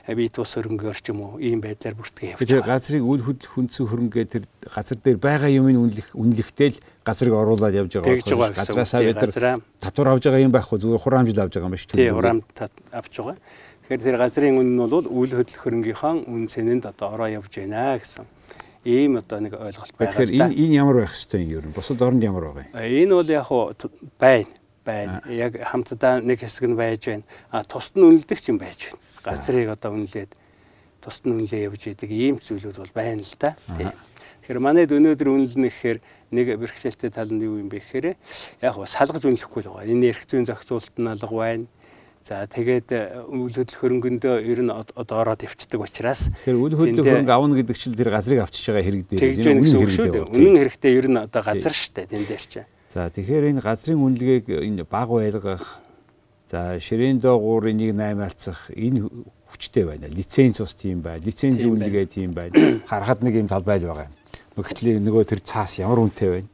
бие 0.07 0.31
тус 0.31 0.55
хөрөнгөөр 0.55 0.95
ч 1.03 1.11
юм 1.11 1.19
уу 1.27 1.43
ийм 1.43 1.59
байдлаар 1.59 1.91
бүртгээ 1.99 2.39
явж 2.39 2.47
байгаа. 2.47 2.79
Газрыг 2.79 3.03
үл 3.03 3.19
хөдлөх 3.19 3.51
хүнцэн 3.51 3.83
хөрөнгөө 3.83 4.25
тэр 4.31 4.43
газар 4.63 4.97
дээр 5.03 5.19
байгаа 5.19 5.51
юмыг 5.51 5.75
үнэлэх 5.75 6.15
үнэлэхтэй 6.15 6.69
л 6.71 6.79
газрыг 7.03 7.35
оруулаад 7.35 7.75
явж 7.83 7.99
байгаа 7.99 8.55
газраасаа 8.55 9.03
бид 9.03 9.19
нар 9.19 9.59
татвар 9.83 10.15
авж 10.15 10.23
байгаа 10.23 10.39
юм 10.47 10.55
байхгүй 10.55 10.79
зүгээр 10.79 11.03
хураамжил 11.03 11.43
авж 11.43 11.53
байгаа 11.59 11.67
юм 11.67 11.75
биш 11.75 11.83
үү? 11.83 11.99
Тий, 11.99 12.09
хураамж 12.15 12.43
авч 12.95 13.13
байгаа. 13.19 13.37
Тэгэхээр 13.83 14.03
тэр 14.07 14.17
газрын 14.23 14.55
үн 14.55 14.69
нь 14.71 14.79
бол 14.79 15.03
үл 15.03 15.31
хөдлөх 15.35 15.59
хөрөнгийнхаа 15.59 16.23
үн 16.23 16.47
цэнэнд 16.47 16.87
одоо 16.87 17.11
ороо 17.11 17.27
явж 17.27 17.51
байна 17.59 17.99
гэсэн 17.99 18.23
ийм 18.85 19.17
одоо 19.17 19.39
нэг 19.39 19.53
ойлголт 19.55 19.95
байна. 19.97 20.11
Тэгэхээр 20.11 20.31
энэ 20.35 20.55
энэ 20.59 20.75
ямар 20.75 20.95
байх 21.03 21.15
хэвтэй 21.15 21.41
юм 21.43 21.51
ер 21.57 21.65
нь? 21.67 21.75
Бусад 21.75 22.01
оронд 22.03 22.23
ямар 22.23 22.51
байгаа 22.51 22.67
юм? 22.67 23.07
Энэ 23.07 23.13
бол 23.15 23.29
яг 23.31 23.45
хуу 23.47 23.71
байна. 24.19 24.51
Байна. 24.83 25.21
Яг 25.31 25.51
хамтдаа 25.55 26.19
нэг 26.19 26.39
хэсэг 26.43 26.67
нь 26.67 26.75
байж 26.75 27.01
байна. 27.07 27.23
А 27.51 27.63
тусад 27.63 27.95
нь 27.95 28.03
үнэлдэг 28.03 28.39
ч 28.39 28.51
юм 28.51 28.59
байж 28.59 28.91
байна. 28.91 28.99
Газрыг 29.23 29.69
одоо 29.71 29.95
үнэлээд 29.95 30.31
тусад 30.99 31.23
нь 31.27 31.35
үнэлээ 31.39 31.67
явж 31.71 31.81
идэг 31.87 32.11
ийм 32.11 32.35
зүйлүүд 32.43 32.77
бол 32.83 32.93
байна 32.95 33.23
л 33.23 33.35
да. 33.39 33.55
Тийм. 33.79 33.95
Тэгэхээр 34.43 34.59
манайд 34.59 34.91
өнөөдөр 34.91 35.29
үнэлнэ 35.31 35.71
гэхээр 35.71 35.99
нэг 36.35 36.47
бэрхшээлтэй 36.59 37.11
тал 37.15 37.31
нь 37.31 37.39
юу 37.39 37.63
юм 37.63 37.71
бэ 37.71 37.79
гэхээр 37.79 38.19
яг 38.59 38.73
хуу 38.75 38.83
салгаж 38.83 39.23
үнэлэхгүй 39.23 39.63
л 39.63 39.71
байгаа. 39.71 39.87
Энэ 39.87 40.11
эрх 40.11 40.27
зүйн 40.27 40.43
зохицуулалт 40.43 40.99
нь 40.99 41.07
алга 41.07 41.31
байна 41.31 41.65
За 42.23 42.47
тэгээд 42.47 42.87
э, 42.95 43.19
үйл 43.27 43.51
хөдлөх 43.51 43.83
хөрөнгөндөө 43.83 44.35
ер 44.47 44.63
нь 44.63 44.71
одоо 44.71 45.17
ороод 45.19 45.43
явцдаг 45.43 45.75
учраас 45.83 46.31
тэгэхээр 46.47 46.55
үйл 46.55 46.75
хөдлөх 46.79 47.03
хөрөнгө 47.03 47.35
авна 47.35 47.59
гэдэг 47.59 47.75
чинь 47.75 47.99
тэр 47.99 48.15
газрыг 48.15 48.39
авчиж 48.47 48.71
байгаа 48.71 48.87
хэрэг 48.87 49.03
дээр 49.11 49.43
юм 49.43 49.59
үнэн 49.59 49.83
хэрэгтэй. 49.91 50.23
Үнэн 50.31 50.55
хэрэгтэй 50.63 50.91
ер 50.95 51.07
нь 51.11 51.19
одоо 51.19 51.41
газар 51.43 51.75
штэ 51.75 52.07
тэн 52.07 52.23
дээр 52.23 52.43
чинь. 52.47 52.63
За 52.95 53.11
тэгэхээр 53.11 53.51
энэ 53.51 53.59
газрын 53.59 53.99
үнэлгээг 53.99 54.55
энэ 54.55 54.87
баг 54.87 55.11
байлгах 55.11 55.83
за 56.47 56.79
ширээн 56.79 57.19
доогуур 57.19 57.67
энийг 57.75 57.91
наймаалцах 57.91 58.71
энэ 58.71 59.03
хүчтэй 59.51 59.83
байна. 59.83 60.07
Лиценз 60.07 60.63
бас 60.63 60.79
тийм 60.79 61.03
байна. 61.03 61.19
Лицензийн 61.27 61.75
үнэлгээ 61.75 62.07
тийм 62.07 62.31
байна. 62.31 62.55
Харахад 62.87 63.19
нэг 63.19 63.35
юм 63.35 63.51
талбай 63.51 63.83
байгаа 63.83 64.07
юм. 64.07 64.15
Гэхдээ 64.55 65.03
нөгөө 65.03 65.23
тэр 65.27 65.43
цаас 65.43 65.75
ямар 65.75 65.99
үнэтэй 66.07 66.29
байна. 66.39 66.49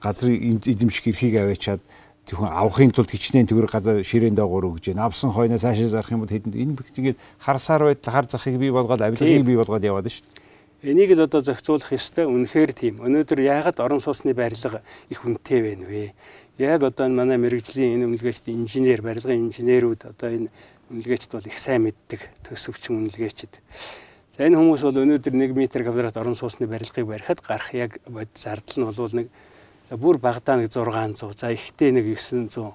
Газрын 0.00 0.56
эзэмших 0.64 1.12
эрхийг 1.12 1.36
аваачаад 1.36 1.84
зөвхөн 2.26 2.50
авахын 2.50 2.90
тулд 2.90 3.10
хичнээн 3.10 3.46
төгрөг 3.46 3.70
газар 3.70 4.02
ширээн 4.02 4.34
доогуур 4.34 4.74
өгж 4.74 4.90
байна. 4.90 5.06
Авсан 5.06 5.30
хойноос 5.30 5.62
цаашаа 5.62 5.88
зарах 5.88 6.10
юм 6.10 6.26
бол 6.26 6.34
хэдэнд 6.34 6.58
энэ 6.58 6.74
бигчгээд 6.74 7.18
харсаар 7.38 7.94
байтал 7.94 8.12
хар 8.12 8.26
захыг 8.26 8.58
бий 8.58 8.74
болгоод 8.74 9.00
авилгыг 9.00 9.46
бий 9.46 9.56
болгоод 9.56 9.86
яваад 9.86 10.10
шүү 10.10 10.26
дээ. 10.26 10.44
Энийг 10.86 11.14
л 11.14 11.24
одоо 11.24 11.40
зохицуулах 11.40 11.94
ёстой. 11.94 12.26
Үнэхээр 12.28 12.70
тийм. 12.74 13.00
Өнөөдөр 13.00 13.40
яагаад 13.40 13.80
орон 13.80 14.02
сууцны 14.02 14.34
барилга 14.34 14.82
их 15.08 15.24
үнэтэй 15.24 15.60
байна 15.62 15.86
вэ? 15.88 16.12
Яг 16.58 16.82
одоо 16.82 17.08
манай 17.08 17.40
мэрэгжлийн 17.40 17.96
энэ 17.96 18.06
үнэлгээчд 18.10 18.52
инженер, 18.52 19.00
барилгын 19.00 19.48
инженерүүд 19.48 20.14
одоо 20.14 20.28
энэ 20.30 20.48
үнэлгээчд 20.92 21.30
бол 21.32 21.48
их 21.48 21.58
сайн 21.58 21.88
мэддэг 21.88 22.20
төсөвчин 22.44 23.02
үнэлгээчд. 23.02 23.56
За 24.36 24.44
энэ 24.44 24.60
хүмүүс 24.60 24.84
бол 24.84 25.00
өнөөдөр 25.00 25.32
1 25.32 25.56
м 25.56 25.64
квадрат 25.64 26.16
орон 26.20 26.36
сууцны 26.36 26.68
барилгыг 26.68 27.08
барихад 27.08 27.40
гарах 27.40 27.72
яг 27.72 27.96
зардал 28.36 28.76
нь 28.76 28.86
бол 28.86 29.16
нэг 29.16 29.32
За 29.86 29.94
бүр 29.94 30.18
багадаа 30.18 30.58
нэг 30.58 30.74
600, 30.74 31.30
за 31.38 31.52
ихтэй 31.54 31.94
нэг 31.94 32.10
900. 32.10 32.74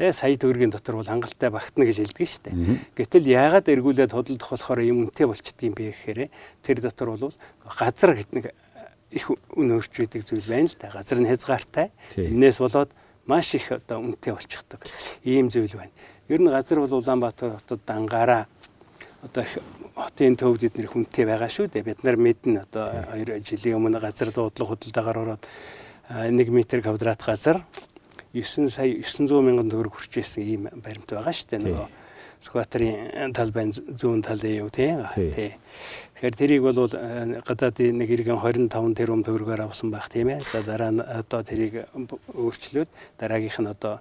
Тэгээ 0.00 0.12
сая 0.16 0.36
төгрөгийн 0.40 0.72
дотор 0.72 0.96
бол 0.96 1.08
хангалттай 1.08 1.52
багтна 1.52 1.84
гэж 1.84 2.00
хэлдэг 2.00 2.28
шүү 2.28 2.42
дээ. 2.48 2.56
Гэтэл 2.96 3.28
яагаад 3.28 3.68
эргүүлээд 3.68 4.16
худалдах 4.16 4.48
болохоор 4.56 4.80
юм 4.80 5.04
үнэтэй 5.04 5.28
болчдөг 5.28 5.68
юм 5.68 5.76
бэ 5.76 5.92
гэхээр 5.92 6.20
тэр 6.64 6.76
дотор 6.80 7.12
бол 7.12 7.32
газар 7.76 8.16
гэтнэг 8.16 8.56
их 9.12 9.28
үн 9.52 9.68
өрч 9.76 9.92
байдаг 10.00 10.24
зүйл 10.24 10.48
байна 10.48 10.68
л 10.68 10.76
да. 10.80 10.92
Газар 10.96 11.20
нь 11.20 11.28
хязгаартай. 11.28 11.92
Энээс 12.16 12.56
болоод 12.60 12.90
маш 13.28 13.52
их 13.52 13.72
одоо 13.72 14.00
үнэтэй 14.00 14.32
болчихдог. 14.32 14.80
Ийм 15.24 15.52
зүйл 15.52 15.76
байна. 15.76 15.92
Ер 16.28 16.40
нь 16.40 16.48
газар 16.48 16.80
бол 16.80 16.92
Улаанбаатар 16.92 17.60
хотод 17.60 17.80
дангаараа 17.84 18.48
одоо 19.24 19.44
хотын 19.96 20.36
төв 20.36 20.60
зэднэр 20.60 20.88
хүнтэй 20.88 21.24
байгаа 21.24 21.48
шүү 21.48 21.68
дээ. 21.72 21.84
Бид 21.84 22.04
нар 22.04 22.16
мэднэ 22.16 22.64
одоо 22.68 23.12
2 23.16 23.44
жилийн 23.44 23.80
өмнө 23.80 24.00
газар 24.00 24.32
дуудлага 24.32 24.76
худалдаагаар 24.76 25.18
ороод 25.24 25.44
1 26.08 26.38
м 26.38 26.62
квадрат 26.62 27.22
газар 27.22 27.64
9 28.32 28.68
сая 28.70 28.90
900 29.02 29.42
мянган 29.42 29.70
төгрөг 29.70 29.94
хүрчээсэн 29.96 30.42
ийм 30.42 30.62
баримт 30.82 31.10
байгаа 31.10 31.32
шүү 31.32 31.48
дээ 31.50 31.62
нөгөө 31.66 31.88
Скватрын 32.46 33.32
тал 33.34 33.50
байна 33.50 33.72
зүүн 33.72 34.20
талын 34.22 34.60
юу 34.60 34.68
тий. 34.70 34.92
Тий. 35.34 35.56
Тэгэхээр 36.14 36.36
тэрийг 36.36 36.62
бол 36.62 36.78
гадаадын 37.42 37.96
нэг 37.96 38.12
иргэн 38.12 38.38
25 38.38 38.94
тэрбум 38.94 39.24
төгрөгөөр 39.24 39.64
авсан 39.64 39.90
байх 39.90 40.06
тийм 40.12 40.30
ээ. 40.30 40.44
За 40.44 40.62
дараа 40.62 40.92
нь 40.92 41.00
одоо 41.00 41.42
тэрийг 41.42 41.88
өөрчлөөд 42.36 42.88
дараагийнх 43.18 43.58
нь 43.64 43.72
одоо 43.72 43.98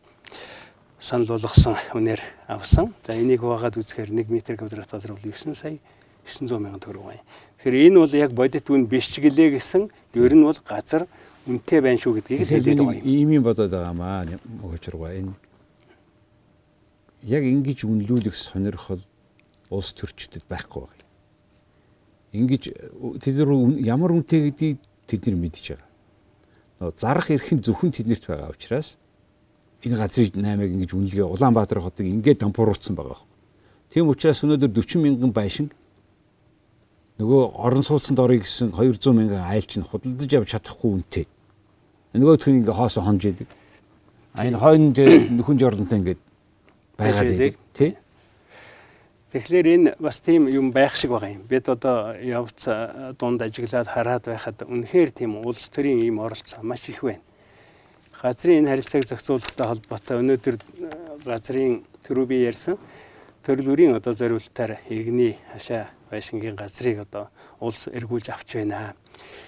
санал 1.00 1.32
болгосон 1.32 1.80
үнээр 1.96 2.22
авсан. 2.52 2.94
За 3.08 3.16
энийг 3.16 3.40
хувагаад 3.40 3.80
үзэхээр 3.80 4.12
1 4.12 4.28
м 4.30 4.38
квадрат 4.60 4.92
газар 4.92 5.16
бол 5.16 5.26
9 5.26 5.56
сая 5.56 5.80
900 6.28 6.60
мянган 6.60 6.84
төгрөг 6.84 7.06
байна. 7.08 7.24
Тэгэхээр 7.64 7.88
энэ 7.88 8.00
бол 8.04 8.14
яг 8.14 8.32
бодит 8.36 8.70
үн 8.70 8.86
биш 8.86 9.10
ч 9.10 9.24
гэлээ 9.24 9.56
гэсэн 9.56 9.90
ер 10.20 10.34
нь 10.36 10.44
бол 10.44 10.60
газар 10.60 11.08
үнэтэй 11.46 11.80
байна 11.82 12.02
шүү 12.02 12.14
гэдгийг 12.20 12.40
хэлээд 12.42 12.80
байгаа 12.82 12.98
юм. 12.98 13.06
Ийм 13.06 13.30
юм 13.38 13.44
бодоод 13.46 13.72
байгаамаа 13.72 14.26
мөгөжргөө 14.34 15.12
энэ 15.22 15.34
яг 17.26 17.44
ингэж 17.46 17.86
үнэлүүлэх 17.86 18.34
сонирхол 18.34 19.02
улс 19.70 19.94
төрчдөд 19.94 20.46
байхгүй 20.50 20.82
байгаа. 20.86 21.06
Ингэж 22.34 22.64
тэд 23.22 23.36
нар 23.42 23.50
ямар 23.82 24.12
үнэтэй 24.18 24.50
гэдгийг 24.50 24.78
тэд 25.06 25.22
нар 25.30 25.38
мэдж 25.38 25.66
байгаа. 25.74 25.90
Нөө 26.82 26.92
зарах 26.98 27.30
эрхэн 27.30 27.62
зөвхөн 27.62 27.94
тэднэрт 27.94 28.26
байгаа 28.26 28.50
учраас 28.50 28.98
энэ 29.86 29.98
газрын 30.02 30.42
8-ыг 30.42 30.72
ингэж 30.74 30.92
үнэлгээ 30.98 31.30
Улаанбаатар 31.30 31.82
хотыг 31.82 32.10
ингээд 32.10 32.42
дампууруулсан 32.42 32.98
байгаа. 32.98 33.22
Тийм 33.94 34.10
учраас 34.10 34.42
өнөөдөр 34.42 34.74
40 34.74 35.02
мянган 35.02 35.32
байшин 35.32 35.70
нөгөө 37.22 37.42
орон 37.56 37.86
сууцанд 37.86 38.20
орё 38.20 38.42
гэсэн 38.44 38.76
200 38.76 39.14
мянган 39.16 39.46
айлч 39.48 39.80
нь 39.80 39.88
худалдаж 39.88 40.32
авч 40.36 40.50
чадахгүй 40.52 40.90
үнэтэй. 41.00 41.26
Нөгөө 42.16 42.40
хүн 42.40 42.60
ингээ 42.64 42.76
хоосо 42.76 43.04
хонж 43.04 43.28
идэг. 43.28 43.48
А 44.34 44.48
энэ 44.48 44.58
хойно 44.58 44.96
нөхөн 45.36 45.60
жорлонтой 45.60 46.00
ингээд 46.00 46.22
байгаад 46.98 47.32
идэг 47.36 47.60
тий. 47.76 47.92
Тэгэхээр 49.36 49.68
энэ 49.68 49.90
бас 50.00 50.24
тийм 50.24 50.48
юм 50.48 50.72
байх 50.72 50.96
шиг 50.96 51.12
байгаа 51.12 51.36
юм. 51.36 51.44
Бид 51.44 51.68
одоо 51.68 52.16
явц 52.16 52.72
дунд 53.20 53.44
ажиглаад 53.44 53.92
хараад 53.92 54.24
байхад 54.32 54.64
үнэхээр 54.64 55.12
тийм 55.12 55.44
улс 55.44 55.68
төрийн 55.68 56.00
ийм 56.00 56.24
оролцоо 56.24 56.64
маш 56.64 56.88
их 56.88 57.04
байна. 57.04 57.20
Газрын 58.16 58.64
энэ 58.64 58.72
харилцааг 58.72 59.04
зохицуулахтай 59.12 59.68
холбоотой 59.68 60.24
өнөөдөр 60.24 60.56
газрын 61.28 61.84
төрөө 62.08 62.26
би 62.32 62.48
ярьсан 62.48 62.80
төрлөрийн 63.46 63.94
одоо 63.94 64.14
зориултаар 64.18 64.80
иргэний 64.90 65.38
хашаа 65.54 65.94
байшингийн 66.10 66.58
газрыг 66.58 67.06
одоо 67.06 67.30
улс 67.62 67.86
эргүүлж 67.88 68.34
авч 68.34 68.58
байна. 68.58 68.96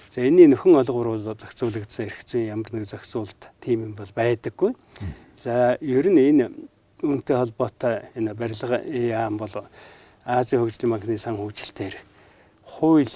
За 0.08 0.22
энэний 0.22 0.46
нөхөн 0.46 0.78
олгор 0.78 1.18
бол 1.18 1.18
зохицуулагдсан 1.18 2.06
эрх 2.06 2.22
зүйн 2.22 2.46
ямар 2.46 2.70
нэг 2.70 2.86
зохицуулт 2.86 3.50
тийм 3.58 3.90
юм 3.90 3.92
бол 3.98 4.06
байдаггүй. 4.14 4.76
За 5.34 5.74
ер 5.82 6.06
нь 6.06 6.22
энэ 6.30 6.46
үүнтэй 7.02 7.36
холбоотой 7.42 8.06
энэ 8.14 8.38
барилга 8.38 8.78
яам 8.86 9.36
бол 9.36 9.66
Азийн 10.22 10.62
хөгжлийн 10.62 10.94
банкны 10.94 11.18
сан 11.18 11.34
хөгжилтээр 11.34 11.98
хууль 12.62 13.10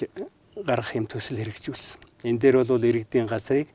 гаргах 0.67 0.95
юм 0.99 1.07
төсөл 1.07 1.39
хэрэгжүүлсэн. 1.39 2.27
Энэ 2.27 2.39
дээр 2.43 2.59
бол 2.59 2.83
иргэдийн 2.83 3.31
газрыг 3.31 3.71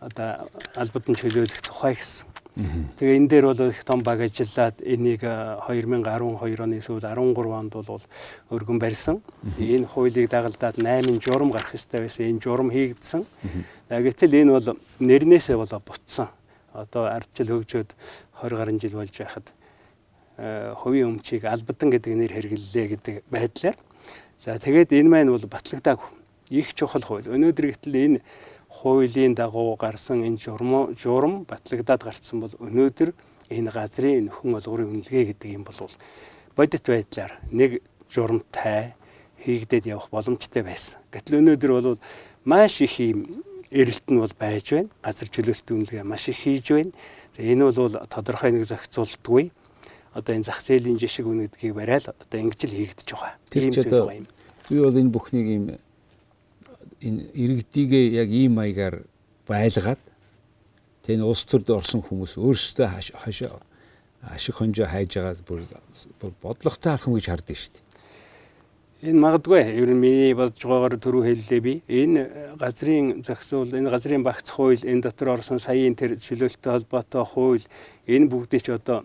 одоо 0.00 0.48
албадан 0.76 1.16
чөлөөлөх 1.16 1.60
тухай 1.64 1.96
гэсэн 1.96 2.29
Тэгээ 2.56 3.16
энэ 3.16 3.28
дээр 3.30 3.46
бол 3.46 3.70
их 3.70 3.84
том 3.84 4.02
баг 4.02 4.20
ажиллаад 4.20 4.82
энийг 4.82 5.22
2012 5.22 6.60
оны 6.60 6.82
сүүл 6.82 7.00
13 7.00 7.46
онд 7.46 7.72
бол 7.72 8.02
өргөн 8.50 8.78
барьсан. 8.82 9.22
Энэ 9.56 9.86
хуулийг 9.86 10.28
дагалдаад 10.28 10.76
8 10.82 11.22
журам 11.22 11.54
гарах 11.54 11.74
ёстой 11.74 12.10
байсан. 12.10 12.26
Энэ 12.26 12.42
журам 12.42 12.70
хийгдсэн. 12.74 13.22
Гэтэл 13.88 14.34
энэ 14.42 14.50
бол 14.50 14.76
нэрнээсээ 14.98 15.56
болоо 15.56 15.80
бутсан. 15.80 16.28
Одоо 16.74 17.06
ардчил 17.06 17.54
хөгжөөд 17.54 17.94
20 18.42 18.58
гаруй 18.58 18.78
жил 18.82 18.98
болж 18.98 19.14
байхад 19.14 19.46
хувийн 20.40 21.16
өмчийг 21.16 21.44
албадан 21.44 21.90
гэдэг 21.90 22.12
нэр 22.18 22.32
хэрэглэлээ 22.34 22.86
гэдэг 22.98 23.14
байдлаар. 23.30 23.76
За 24.40 24.58
тэгээд 24.58 24.96
энэ 24.96 25.08
маань 25.08 25.30
бол 25.30 25.46
батлагдаагүй. 25.46 26.08
Их 26.50 26.74
чухал 26.74 27.04
хууль. 27.04 27.28
Өнөөдөр 27.28 27.76
гэтэл 27.76 27.94
энэ 27.94 28.18
хуулийн 28.80 29.34
дагуу 29.36 29.76
гарсан 29.76 30.24
энэ 30.24 30.40
журам 30.40 30.96
журам 30.96 31.44
батлагдаад 31.44 32.02
гарцсан 32.02 32.40
бол 32.40 32.54
өнөөдөр 32.56 33.12
энэ 33.52 33.70
газрын 33.70 34.32
нөхөн 34.32 34.56
олгорын 34.56 34.92
үнэлгээ 34.96 35.24
гэдэг 35.36 35.50
юм 35.52 35.64
бол 35.68 35.76
бодит 36.56 36.84
байдлаар 36.88 37.32
нэг 37.52 37.84
журамтай 38.08 38.96
хийгдээд 39.44 39.84
явах 39.92 40.08
боломжтой 40.08 40.62
байсан. 40.64 41.00
Гэтэл 41.12 41.44
өнөөдөр 41.44 41.70
бол 41.76 41.98
маш 42.44 42.80
их 42.80 42.96
юм 43.00 43.44
эрэлт 43.70 44.06
нь 44.08 44.20
бол 44.20 44.34
байж 44.38 44.72
байна. 44.72 44.88
Газар 45.04 45.28
чөлөөлтийн 45.28 45.76
үнэлгээ 45.84 46.04
маш 46.04 46.28
их 46.28 46.40
хийж 46.40 46.66
байна. 46.72 46.92
За 47.32 47.42
энэ 47.44 47.68
бол 47.68 47.94
тодорхой 48.08 48.50
нэг 48.52 48.64
зохицуултгүй 48.64 49.52
одоо 50.12 50.34
энэ 50.34 50.48
зах 50.48 50.60
зээлийн 50.60 50.98
жишг 50.98 51.26
үнэ 51.26 51.46
гэдгийг 51.52 51.74
барайл 51.74 52.06
одоо 52.10 52.38
ингэж 52.40 52.60
л 52.66 52.76
хийгдэж 52.76 53.08
байгаа. 53.14 53.34
Зүйл 53.46 53.76
байгаа 53.76 54.18
юм. 54.18 54.26
Би 54.68 54.76
бол 54.82 54.96
энэ 54.98 55.12
бүхнийг 55.14 55.46
юм 55.46 55.64
энэ 57.00 57.32
иргэдийгээ 57.34 58.06
яг 58.22 58.28
ийм 58.28 58.60
маягаар 58.60 59.02
байлгаад 59.48 60.02
тэн 61.04 61.24
улс 61.24 61.44
төрд 61.48 61.70
орсон 61.72 62.04
хүмүүс 62.04 62.36
өөрсдөө 62.36 62.86
хашаа 63.16 63.60
ашиг 64.22 64.54
хонжоо 64.56 64.86
хайж 64.86 65.16
байгаа 65.16 65.36
бүр 65.48 65.64
бодлоготой 66.42 66.92
алхам 66.92 67.16
гэж 67.16 67.26
хардсан 67.32 67.56
шүү 67.56 67.72
дээ. 67.72 67.88
Энэ 69.00 69.16
магадгүй 69.16 69.60
ер 69.80 69.88
нь 69.88 69.96
миний 69.96 70.34
бодож 70.36 70.60
байгаагаар 70.60 71.00
түрүү 71.00 71.22
хэллээ 71.24 71.60
би. 71.64 71.72
Энэ 71.88 72.20
газрын 72.60 73.24
зохицуул, 73.24 73.72
энэ 73.72 73.88
газрын 73.88 74.20
багц 74.20 74.52
хууль, 74.52 74.84
энэ 74.84 75.08
дотор 75.08 75.40
орсон 75.40 75.56
саяын 75.56 75.96
тэр 75.96 76.20
чөлөөлтөй 76.20 76.68
холбоотой 76.68 77.24
хууль 77.24 77.64
энэ 78.04 78.28
бүгдийг 78.28 78.60
ч 78.60 78.68
одоо 78.76 79.00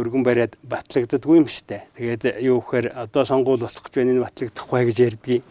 өргөн 0.00 0.24
бариад 0.24 0.56
батлагддаггүй 0.64 1.44
юм 1.44 1.48
штэ. 1.50 1.84
Тэгээд 2.00 2.40
юу 2.40 2.64
гэхээр 2.64 2.96
одоо 2.96 3.28
сонгуул 3.28 3.60
болох 3.60 3.84
гэж 3.84 3.94
байна 4.00 4.16
энэ 4.16 4.24
батлагдахгүй 4.24 4.82
гэж 4.88 4.96
ярьдгийг 4.96 5.44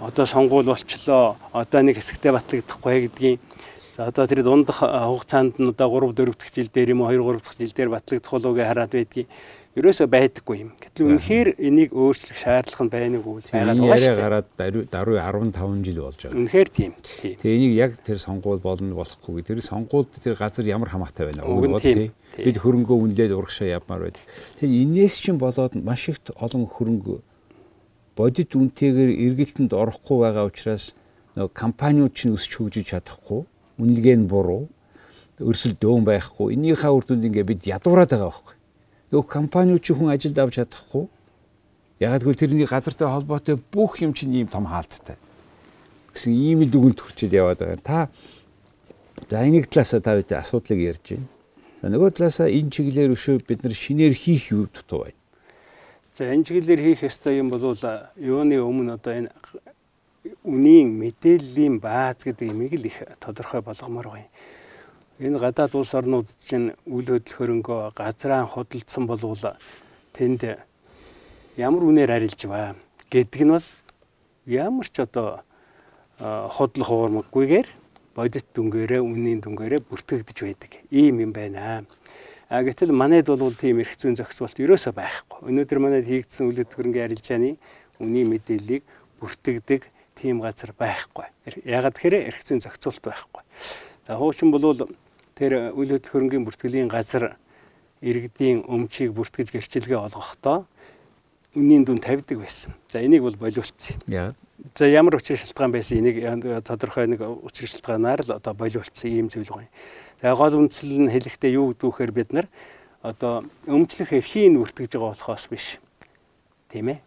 одоо 0.00 0.24
сонгуул 0.26 0.64
болчлоо 0.64 1.36
одоо 1.52 1.80
нэг 1.84 2.00
хэсэгтээ 2.00 2.32
батлагдахгүй 2.32 2.96
гэдгийг 3.06 3.40
за 3.92 4.08
одоо 4.08 4.24
тэр 4.26 4.42
дунд 4.42 4.72
хугацаанд 4.72 5.60
нь 5.60 5.68
одоо 5.68 5.88
3 5.92 6.16
4 6.16 6.32
дахь 6.32 6.54
жил 6.56 6.70
дээр 6.72 6.96
юм 6.96 7.04
уу 7.04 7.12
2 7.12 7.20
3 7.20 7.44
дахь 7.44 7.58
жил 7.60 7.76
дээр 7.76 7.90
батлагдах 7.92 8.32
болов 8.32 8.56
гэж 8.56 8.66
хараад 8.66 8.92
байдгийг 8.96 9.28
ерөөсөө 9.78 10.06
байдаггүй 10.10 10.56
юм. 10.66 10.70
Гэтэл 10.82 11.06
үнэхээр 11.14 11.48
энийг 11.62 11.94
өөрчлөх 11.94 12.34
шаардлага 12.34 12.84
нь 12.84 12.90
байна 12.90 13.18
уу 13.22 13.38
байгаад 13.38 13.78
байгаа 13.78 14.02
шүү 14.02 14.10
дээ. 14.10 14.18
гараад 14.18 14.48
даруй 14.90 15.18
15 15.22 15.86
жил 15.86 16.00
болж 16.02 16.18
байгаа. 16.18 16.38
Үнэхээр 16.42 16.68
тийм. 16.74 16.92
Тэгээ 17.22 17.54
энийг 17.54 17.74
яг 17.78 17.92
тэр 18.02 18.18
сонгуул 18.18 18.58
болно 18.58 18.98
болохгүй. 18.98 19.46
Тэр 19.46 19.62
сонгуульд 19.62 20.10
тэр 20.18 20.34
газар 20.34 20.66
ямар 20.66 20.90
хамаатай 20.90 21.30
байна 21.30 21.46
уу 21.46 21.78
тий. 21.78 22.10
Бид 22.34 22.58
хөрөнгөө 22.58 22.98
үнэлээд 22.98 23.30
урагшаа 23.30 23.78
явмаар 23.78 24.10
байдаг. 24.10 24.26
Тэгээ 24.58 24.74
энэс 24.90 25.14
чинь 25.22 25.38
болоод 25.38 25.78
маш 25.78 26.10
их 26.10 26.18
олон 26.34 26.66
хөрөнгө 26.66 27.22
бодит 28.20 28.52
үнэтэйгээр 28.52 29.10
эргэлтэнд 29.24 29.72
орохгүй 29.72 30.16
байгаа 30.20 30.44
учраас 30.52 30.92
нөгөө 31.34 31.52
компаниуд 31.56 32.12
чинь 32.12 32.36
өсч 32.36 32.52
хөгжиж 32.60 32.92
чадахгүй 32.92 33.42
үнэлгээ 33.80 34.16
нь 34.20 34.28
буруу 34.28 34.68
өрсөл 35.40 35.74
дөөн 35.80 36.04
байхгүй 36.04 36.52
энийхээ 36.54 36.92
үр 36.92 37.04
дүнд 37.08 37.26
ингээ 37.26 37.48
бид 37.48 37.64
ядуураад 37.64 38.12
байгаа 38.12 38.28
байхгүй 38.28 38.60
нөгөө 39.10 39.26
компаниуд 39.26 39.82
чинь 39.82 39.98
хүн 39.98 40.14
ажилд 40.14 40.38
авч 40.38 40.54
чадахгүй. 40.62 41.04
Ягаад 41.98 42.22
гэвэл 42.22 42.40
тэрний 42.40 42.66
газартай 42.66 43.08
холбоотой 43.10 43.58
бүх 43.58 43.98
юм 44.00 44.14
чинь 44.14 44.32
ийм 44.38 44.46
том 44.46 44.70
хаалттай. 44.70 45.18
Гэсэн 46.14 46.32
ийм 46.32 46.62
л 46.62 46.70
дүгнэлт 46.70 47.02
хүрчээд 47.02 47.34
яваад 47.34 47.58
байгаа. 47.58 47.82
Та 47.82 47.98
за 49.28 49.42
энийг 49.42 49.66
талаасаа 49.66 50.00
та 50.00 50.14
бүдэ 50.14 50.38
асуудлыг 50.38 50.78
ярьж 50.78 51.04
байна. 51.18 51.26
Нөгөө 51.90 52.10
талаасаа 52.14 52.48
энэ 52.48 52.70
чиглэлээр 52.70 53.14
өшөө 53.18 53.42
бид 53.42 53.66
нар 53.66 53.74
шинээр 53.74 54.14
хийх 54.14 54.54
юу 54.54 54.70
дутуу 54.70 55.10
байна 55.10 55.19
За 56.20 56.28
энэ 56.28 56.44
чиглэлээр 56.44 56.82
хийх 56.84 57.08
ёстой 57.08 57.40
юм 57.40 57.48
бол 57.48 57.64
юуны 58.20 58.60
өмнө 58.60 59.00
одоо 59.00 59.24
энэ 59.24 59.32
үнийн 60.44 60.92
мэдээллийн 61.00 61.80
бааз 61.80 62.28
гэдэг 62.28 62.52
имийг 62.52 62.76
л 62.76 62.84
их 62.92 63.00
тодорхой 63.16 63.64
болгомоор 63.64 64.12
байна. 64.12 64.28
Энэ 65.16 65.40
гадаад 65.40 65.72
улс 65.72 65.96
орнууд 65.96 66.28
чинь 66.36 66.76
үйл 66.84 67.16
хөдлөх 67.16 67.40
хөрөнгөө 67.40 67.96
газраа 67.96 68.44
худалдсан 68.44 69.08
болвол 69.08 69.56
тэнд 70.12 70.60
ямар 71.56 71.88
үнээр 71.88 72.12
арилж 72.12 72.44
ба 72.52 72.76
гэдэг 73.08 73.40
нь 73.40 73.56
бол 73.56 73.68
ямар 74.44 74.92
ч 74.92 75.00
одоо 75.00 75.40
худлах 76.20 76.90
уурмаггүйгээр 76.92 77.68
бодит 78.12 78.44
дүнгээрээ 78.52 79.00
үнийн 79.00 79.40
дүнгээрээ 79.40 79.88
бүртгэгдэж 79.88 80.36
байдаг. 80.44 80.84
Ийм 80.92 81.24
юм 81.24 81.32
байна. 81.32 81.88
А 82.50 82.66
гэтэл 82.66 82.90
манайд 82.90 83.30
бол 83.30 83.54
тийм 83.54 83.78
эрх 83.78 83.94
зүйн 83.94 84.18
зохицуулт 84.18 84.58
ерөөсөө 84.58 84.90
байхгүй. 84.98 85.38
Өнөөдөр 85.54 85.78
манайд 85.78 86.10
хийгдсэн 86.10 86.50
үйл 86.50 86.66
хөдлөнгийн 86.66 87.06
арилжааны 87.06 87.54
үнийн 88.02 88.26
мэдээллийг 88.26 88.82
бүртгэдэг 89.22 89.86
тийм 90.18 90.42
газар 90.42 90.74
байхгүй. 90.74 91.30
Ягаад 91.62 91.94
гэхээр 91.94 92.26
эрх 92.26 92.42
зүйн 92.42 92.58
зохицуулт 92.58 93.06
байхгүй. 93.06 93.42
За 94.02 94.18
хуучин 94.18 94.50
бол 94.50 94.66
тэр 95.38 95.70
үйл 95.78 95.94
хөдлөнгийн 95.94 96.42
бүртгэлийн 96.42 96.90
газар 96.90 97.38
иргэдийн 98.02 98.66
өмчийг 98.66 99.14
бүртгэж 99.14 99.54
гэрчилгээ 99.54 100.10
олгохдоо 100.10 100.66
үнийн 101.54 101.86
дүн 101.86 102.02
тавьдаг 102.02 102.42
байсан. 102.42 102.74
За 102.90 102.98
энийг 102.98 103.22
бол 103.22 103.38
болиулцсан. 103.38 104.02
Яа. 104.10 104.34
За 104.74 104.90
ямар 104.90 105.16
учир 105.16 105.38
шалтгаан 105.38 105.72
байсан 105.72 106.02
энийг 106.02 106.18
тодорхой 106.66 107.06
нэг 107.06 107.20
учир 107.20 107.68
шалтгаанаар 107.68 108.26
л 108.26 108.36
одоо 108.36 108.54
болиулцсан 108.54 109.10
ийм 109.10 109.28
зүйл 109.30 109.48
гоё. 109.48 109.68
Тэгээ 110.20 110.36
гол 110.36 110.54
үндсэл 110.60 110.92
нь 111.00 111.08
хэлэхдээ 111.08 111.56
юу 111.56 111.72
гэдэг 111.72 111.88
вэхээр 111.88 112.12
бид 112.12 112.30
нар 112.36 112.46
одоо 113.00 113.44
өмчлөх 113.64 114.12
эрхийг 114.12 114.52
бүртгэж 114.60 114.92
байгаа 114.92 115.16
болохоос 115.16 115.48
биш. 115.48 115.80
Тийм 116.68 116.92
ээ. 116.92 116.98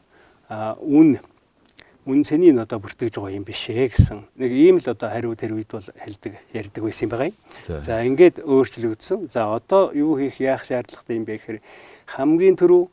А 0.49 0.73
үн 0.81 1.21
үн 2.09 2.25
цэнийг 2.25 2.57
одоо 2.57 2.81
бүртгэж 2.81 3.13
байгаа 3.15 3.37
юм 3.37 3.45
биш 3.45 3.69
ээ 3.69 3.93
гэсэн 3.93 4.25
нэг 4.35 4.51
ийм 4.51 4.81
л 4.81 4.89
одоо 4.89 5.07
хариу 5.13 5.37
тэр 5.37 5.53
үед 5.53 5.69
бол 5.69 5.85
хэлдэг 5.85 6.33
ярьдаг 6.57 6.81
байсан 6.83 7.05
юм 7.05 7.11
байгаа. 7.13 7.31
За 7.85 8.01
ингээд 8.01 8.41
өөрчлөгдсөн. 8.43 9.29
За 9.29 9.53
одоо 9.53 9.93
юу 9.93 10.17
хийх 10.17 10.41
яах 10.41 10.65
шаардлагатай 10.65 11.15
юм 11.15 11.23
бэ 11.29 11.37
гэхээр 11.37 11.59
хамгийн 12.17 12.57
түрүү 12.57 12.83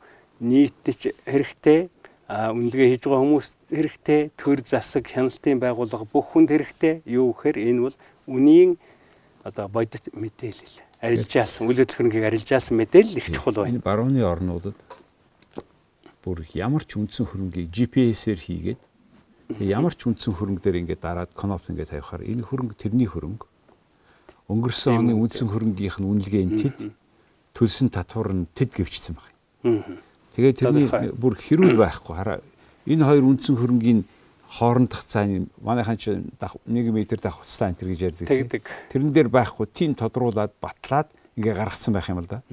нийтдэж 0.45 1.17
хэрэгтэй 1.27 1.89
үнэлгээ 2.31 2.87
хийж 2.95 3.03
байгаа 3.03 3.23
хүмүүс 3.25 3.47
хэрэгтэй 3.67 4.21
төр 4.39 4.59
засаг 4.63 5.03
хяналтын 5.11 5.59
байгууллага 5.59 6.07
бүх 6.07 6.31
хүнд 6.31 6.55
хэрэгтэй 6.55 7.03
юу 7.03 7.35
гэхээр 7.35 7.57
энэ 7.59 7.81
бол 7.83 7.95
үнийн 8.31 8.79
одоо 9.43 9.67
бодит 9.67 10.13
мэдээлэл. 10.13 10.85
Арилжаасан 11.01 11.67
үйл 11.67 11.81
хөдлөлтийг 11.81 12.23
арилжаасан 12.29 12.77
мэдээлэл 12.77 13.17
их 13.17 13.27
чухал 13.33 13.65
байна. 13.65 13.77
Энэ 13.77 13.85
барууны 13.85 14.21
орнуудад 14.21 14.77
бүр 16.21 16.45
ямар 16.53 16.85
ч 16.85 17.01
үндсэн 17.01 17.25
хөрөнгийг 17.25 17.73
GPS-ээр 17.73 18.37
хийгээд 18.37 18.81
ямар 19.65 19.97
ч 19.97 20.05
үндсэн 20.05 20.37
хөрөнгө 20.37 20.61
дээр 20.61 20.85
ингээд 20.85 21.01
дараад 21.01 21.33
коноп 21.33 21.65
ингээд 21.65 21.97
тавихаар 21.97 22.21
энэ 22.21 22.45
хөрөнгө 22.45 22.77
тэрний 22.77 23.09
хөрөнгө 23.09 23.45
өнгөрсөн 24.45 25.01
оны 25.01 25.13
үндсэн 25.17 25.49
хөрөнгийнх 25.49 25.97
нь 25.97 26.07
үнэлгээ 26.07 26.43
нь 26.45 26.55
тэд 26.61 26.77
төлсөн 27.57 27.89
татвар 27.89 28.29
нь 28.31 28.45
тэд 28.53 28.77
гэвчсэн 28.77 29.17
байна. 29.17 29.97
Тэгээд 30.37 30.57
тэрний 30.61 30.87
бүр 31.17 31.33
хэрүүл 31.35 31.75
байхгүй. 31.81 32.13
Хараа 32.15 32.39
энэ 32.85 33.03
хоёр 33.03 33.25
үндсэн 33.25 33.57
хөрөнгийн 33.57 34.05
хоорондох 34.51 35.07
цааны 35.07 35.47
манайхан 35.63 35.97
чи 35.97 36.11
1 36.11 36.27
м 36.67 36.97
дах 37.23 37.39
хуцлаа 37.39 37.71
энэ 37.71 37.87
гэж 37.87 38.01
ярьдаг. 38.27 38.67
Тэрэн 38.91 39.11
дээр 39.15 39.29
байхгүй 39.31 39.67
тийм 39.71 39.95
тодруулаад 39.95 40.51
батлаад 40.59 41.07
ингээ 41.39 41.55
гаргацсан 41.55 41.95
байх 41.95 42.11
юм 42.11 42.19
л 42.19 42.27
да. 42.27 42.43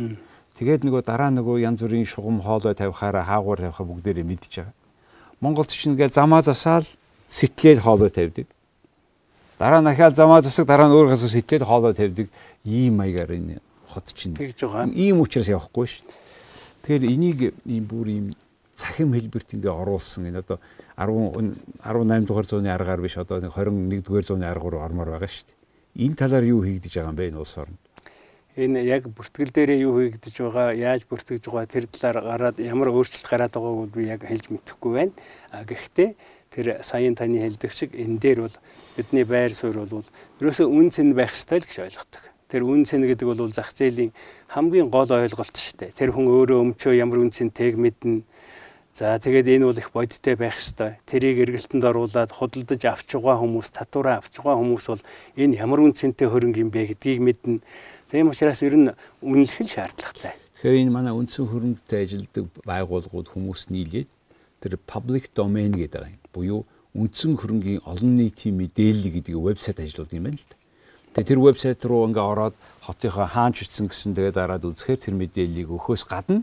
Тэгээд 0.59 0.87
нөгөө 0.87 1.03
дараа 1.03 1.31
нөгөө 1.35 1.59
янз 1.67 1.83
бүрийн 1.83 2.07
шугам 2.07 2.39
хоолой 2.39 2.75
тавихаараа 2.75 3.27
хаагуур 3.27 3.59
тавихаа 3.59 3.87
бүгдээрээ 3.87 4.27
мэдчихэж 4.27 4.55
байгаа. 4.63 4.75
Монголд 5.43 5.71
ч 5.71 5.91
ингээ 5.91 6.11
замаа 6.11 6.43
засаал 6.43 6.87
сэтгээд 7.27 7.83
хоолой 7.83 8.11
тавьдаг. 8.11 8.47
Дараа 9.59 9.83
нь 9.83 9.91
ахаал 9.91 10.15
замаа 10.15 10.43
засаг 10.43 10.67
дараа 10.67 10.87
нь 10.87 10.95
өөр 10.95 11.15
газар 11.15 11.31
сэтгээд 11.31 11.67
хоолой 11.67 11.95
тавьдаг. 11.95 12.31
Ийм 12.63 12.99
маягаар 12.99 13.35
энэ 13.39 13.59
хот 13.91 14.07
чинь. 14.15 14.39
Тэгж 14.39 14.71
байгаа. 14.71 14.91
Ийм 14.95 15.23
учраас 15.23 15.51
явахгүй 15.51 15.87
шүү. 15.87 16.07
Тэгэхээр 16.83 17.05
энийг 17.07 17.39
ийм 17.67 17.85
бүр 17.87 18.07
ийм 18.07 18.27
цахим 18.79 19.11
хэлбэрт 19.12 19.59
ингээ 19.59 19.75
оруулсан 19.75 20.31
энэ 20.31 20.47
одоо 20.47 20.62
10 20.95 21.59
18 21.83 22.31
дугаар 22.31 22.47
зууны 22.47 22.71
аргаар 22.71 23.03
биш 23.03 23.19
одоо 23.19 23.43
21 23.43 24.07
дугаар 24.07 24.25
зууны 24.25 24.47
аргаар 24.47 24.87
ормоор 24.87 25.11
байгаа 25.19 25.27
шүү 25.27 25.51
дээ. 25.51 25.59
Энэ 26.07 26.14
талаар 26.14 26.45
юу 26.47 26.62
хийгдэж 26.62 26.95
байгаа 26.95 27.11
юм 27.11 27.19
бэ 27.19 27.29
энэ 27.35 27.43
улс 27.43 27.59
орнд? 27.59 27.79
Энэ 28.59 28.83
яг 28.87 29.11
бүртгэл 29.11 29.55
дээрээ 29.55 29.83
юу 29.83 29.99
хийгдэж 29.99 30.35
байгаа, 30.47 30.75
яаж 30.75 31.03
бүртгэж 31.11 31.43
байгаа 31.47 31.67
тэр 31.67 31.85
талаар 31.91 32.19
гараад 32.23 32.57
ямар 32.62 32.91
өөрчлөлт 32.95 33.27
гараад 33.27 33.55
байгааг 33.55 33.91
би 33.95 34.03
яг 34.07 34.23
хэлж 34.23 34.47
мэдэхгүй 34.51 34.93
байна. 34.95 35.14
А 35.51 35.62
гэхдээ 35.67 36.11
тэр 36.51 36.83
саяын 36.83 37.14
таны 37.14 37.38
хэлдэг 37.38 37.71
шиг 37.75 37.95
энэ 37.95 38.19
дээр 38.19 38.38
бол 38.47 38.57
бидний 38.99 39.23
байр 39.23 39.55
суурь 39.55 39.79
бол 39.79 40.07
ерөөсөө 40.43 40.67
үн 40.67 40.91
цэн 40.91 41.14
байх 41.14 41.35
ёстой 41.35 41.62
л 41.62 41.69
гэж 41.71 41.79
ойлгодог. 41.87 42.23
Тэр 42.51 42.62
үн 42.67 42.83
цэн 42.83 43.07
гэдэг 43.07 43.27
бол 43.31 43.53
зах 43.55 43.71
зээлийн 43.71 44.11
хамгийн 44.51 44.91
гол 44.91 45.07
ойлголт 45.07 45.55
шүү 45.55 45.79
дээ. 45.79 45.95
Тэр 45.95 46.11
хүн 46.17 46.27
өөрөө 46.27 46.59
өмчөө 46.62 46.99
ямар 46.99 47.23
үн 47.23 47.31
цэнтэйг 47.31 47.77
мэднэ 47.77 48.27
За 48.94 49.18
тэгээд 49.18 49.46
энэ 49.59 49.64
бол 49.66 49.79
их 49.79 49.90
бодиттой 49.92 50.35
байх 50.35 50.59
ёстой. 50.59 50.98
Тэрийг 51.07 51.38
эргэлтэнд 51.46 51.85
оруулаад 51.87 52.35
худалдаж 52.35 52.83
авч 52.83 53.14
байгаа 53.14 53.38
хүмүүс, 53.38 53.68
татвараа 53.70 54.18
авч 54.18 54.42
байгаа 54.42 54.59
хүмүүс 54.59 54.87
бол 54.90 55.03
энэ 55.38 55.59
ямар 55.61 55.87
үнцэнтэй 55.87 56.27
хөрөнгө 56.27 56.62
юм 56.66 56.70
бэ 56.74 56.90
гэдгийг 56.96 57.22
мэднэ. 57.22 57.62
Тийм 58.11 58.33
учраас 58.33 58.62
ер 58.66 58.74
нь 58.74 58.90
үнэлэх 59.22 59.61
нь 59.62 59.70
шаардлагатай. 59.70 60.35
Тэгэхээр 60.59 60.83
энэ 60.83 60.90
манай 60.90 61.14
үндсэн 61.14 61.46
хөрөнгөтэй 61.46 62.01
ажилдаг 62.03 62.44
байгууллагууд 62.66 63.29
хүмүүс 63.31 63.70
нийлээд 63.70 64.11
тэр 64.59 64.74
public 64.83 65.31
domain 65.31 65.70
гэдэг 65.70 66.03
юм. 66.03 66.18
Буюу 66.35 66.61
үндсэн 66.98 67.38
хөрөнгийн 67.38 67.87
олон 67.87 68.18
нийтийн 68.18 68.59
мэдээлэл 68.59 69.14
гэдэг 69.14 69.35
вебсайт 69.38 69.79
ажилладаг 69.79 70.18
юм 70.18 70.27
байна 70.27 70.42
л 70.42 70.48
да. 70.51 70.57
Тэгээ 71.14 71.29
тэр 71.31 71.38
вебсайт 71.38 71.81
руу 71.87 72.03
ингээ 72.11 72.27
ороод 72.27 72.57
хотынхоо 72.83 73.27
хаанч 73.31 73.62
утсан 73.62 73.87
гэсэн 73.87 74.18
тэгээд 74.18 74.35
дараад 74.35 74.66
үзэхээр 74.66 74.98
тэр 74.98 75.14
мэдээллийг 75.14 75.68
өгөхөөс 75.70 76.03
гадна 76.11 76.42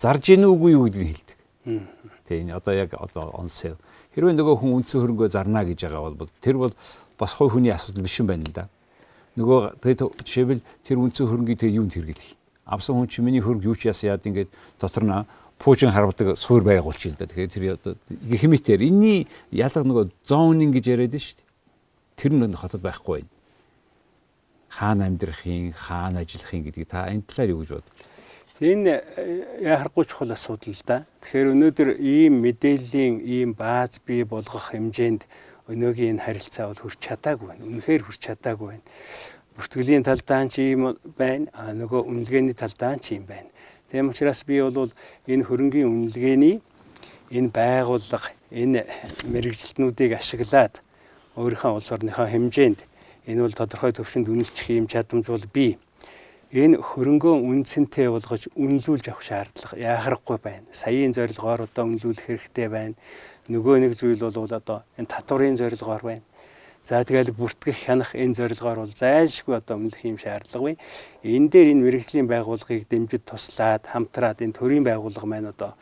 зарж 0.00 0.22
гинэ 0.24 0.48
үгүй 0.48 0.72
юу 0.72 0.88
гэдгийг 0.88 1.08
хэлдэг. 1.12 1.33
Тэгээ 1.64 2.42
энэ 2.44 2.56
одоо 2.56 2.74
яг 2.76 2.92
одоо 2.94 3.32
on 3.32 3.48
sale. 3.48 3.80
Хэрвээ 4.12 4.36
нөгөө 4.36 4.56
хүн 4.60 4.84
үндсэн 4.84 5.00
хөрөнгөө 5.00 5.28
зарна 5.32 5.64
гэж 5.64 5.88
байгаа 5.88 6.12
бол 6.12 6.30
тэр 6.40 6.56
бол 6.60 6.74
бас 7.16 7.32
хой 7.32 7.48
хүний 7.48 7.72
асуудал 7.72 8.04
биш 8.04 8.20
юм 8.20 8.28
байна 8.28 8.44
л 8.44 8.52
да. 8.52 8.68
Нөгөө 9.40 9.80
тэгээд 9.80 10.00
жишээлбэл 10.22 10.62
тэр 10.84 10.98
үндсэн 11.00 11.24
хөрөнгийг 11.24 11.58
тэгээ 11.64 11.78
юунд 11.80 11.96
хэрэглэх. 11.96 12.36
Авсан 12.68 13.00
хүн 13.00 13.08
чи 13.08 13.24
миний 13.24 13.40
хөрөнгө 13.40 13.64
юу 13.72 13.76
ч 13.80 13.88
яасан 13.88 14.12
яад 14.12 14.28
ингээд 14.28 14.52
дотор 14.76 15.04
нь 15.08 15.24
пуужин 15.58 15.90
харвдаг 15.90 16.36
суур 16.36 16.62
байгуулчих 16.62 17.16
л 17.16 17.18
да. 17.18 17.26
Тэгэхээр 17.26 17.50
тэр 17.50 17.64
одоо 17.80 17.96
гихмитээр 18.12 18.84
энэний 18.84 19.26
ялга 19.50 19.80
нөгөө 19.80 20.12
зонинг 20.28 20.76
гэж 20.76 20.84
яриад 20.92 21.16
шүү 21.16 21.40
дээ. 21.40 21.48
Тэр 22.20 22.32
нь 22.36 22.52
хотод 22.52 22.84
байхгүй 22.84 23.24
байна. 23.24 23.32
Хаана 24.68 25.06
амьдрахын, 25.06 25.72
хаана 25.72 26.20
ажиллахын 26.26 26.64
гэдгийг 26.66 26.88
та 26.92 27.08
энэ 27.08 27.24
талаар 27.24 27.50
юу 27.56 27.62
гэж 27.64 27.70
боддог? 27.78 27.94
Энэ 28.64 29.04
э, 29.16 29.60
яхахгүй 29.60 30.04
чухал 30.08 30.32
асуудал 30.32 30.72
л 30.72 30.84
да. 30.88 31.04
Тэгэхээр 31.20 31.52
өнөөдөр 31.52 31.88
ийм 32.00 32.40
мэдээллийн 32.40 33.20
ийм 33.20 33.52
бааз 33.52 34.00
бий 34.00 34.24
болгох 34.24 34.72
хэмжээнд 34.72 35.28
өнөөгийн 35.68 36.16
энэ 36.16 36.24
харилцаа 36.24 36.72
бол 36.72 36.80
хүрч 36.80 36.96
чадаагүй 37.04 37.44
байна. 37.52 37.68
Үнэхээр 37.68 38.02
хүрч 38.08 38.20
чадаагүй 38.24 38.68
байна. 38.72 38.86
Бүртгэлийн 39.60 40.08
талдаа 40.08 40.48
ч 40.48 40.64
ийм 40.64 40.96
байна. 41.12 41.52
А 41.52 41.76
нөгөө 41.76 42.08
үнэлгээний 42.08 42.56
талдаа 42.56 42.96
ч 42.96 43.20
ийм 43.20 43.28
байна. 43.28 43.52
Тийм 43.92 44.08
учраас 44.08 44.40
би 44.48 44.64
бол 44.64 44.88
энэ 45.28 45.44
хөрөнгийн 45.44 45.84
үнэлгээний 45.84 46.56
энэ 47.36 47.52
байгууллага 47.52 48.32
энэ 48.48 48.88
мэрэгжилтнүүдийг 49.28 50.16
ашиглаад 50.16 50.80
өөрийнхөө 51.36 51.72
улс 51.84 51.92
орныхоо 51.92 52.32
хэмжээнд 52.32 52.80
энэ 53.28 53.40
бол 53.44 53.52
тодорхой 53.52 53.92
төвшөнд 53.92 54.32
үнэлчих 54.32 54.72
юм 54.72 54.88
чадамж 54.88 55.28
бол 55.28 55.46
бий 55.52 55.76
энэ 56.54 56.78
хөрөнгөө 56.78 57.34
үнцэнтэй 57.50 58.06
болгож 58.14 58.46
үнэлүүлж 58.54 59.10
авах 59.10 59.26
шаардлага 59.26 59.74
яхахгүй 59.74 60.38
байна. 60.38 60.70
Саяын 60.70 61.10
зорилгоор 61.10 61.66
одоо 61.66 61.90
үнэлүүлэх 61.90 62.30
хэрэгтэй 62.30 62.68
байна. 62.70 62.94
Нөгөө 63.50 63.82
нэг 63.82 63.98
зүйл 63.98 64.22
бол 64.22 64.54
одоо 64.54 64.86
энэ 64.94 65.10
татварын 65.10 65.58
зорилгоор 65.58 66.02
байна. 66.06 66.24
За 66.78 67.02
тэгэл 67.02 67.34
бүртгэх 67.34 67.90
хянах 67.90 68.14
энэ 68.14 68.38
зорилгоор 68.38 68.86
бол 68.86 68.94
зайлшгүй 68.94 69.58
одоо 69.58 69.82
үнэлэх 69.82 70.06
юм 70.06 70.18
шаардлага 70.22 70.64
бий. 70.70 70.78
Энэ 71.26 71.50
дээр 71.50 71.68
энэ 71.74 71.84
мэрэгжлийн 71.90 72.30
байгууллагыг 72.30 72.86
дэмжиж 72.86 73.26
туслаад 73.26 73.90
хамтраад 73.90 74.38
энэ 74.38 74.54
төрийн 74.54 74.86
байгууллага 74.86 75.26
маань 75.26 75.50
одоо 75.50 75.74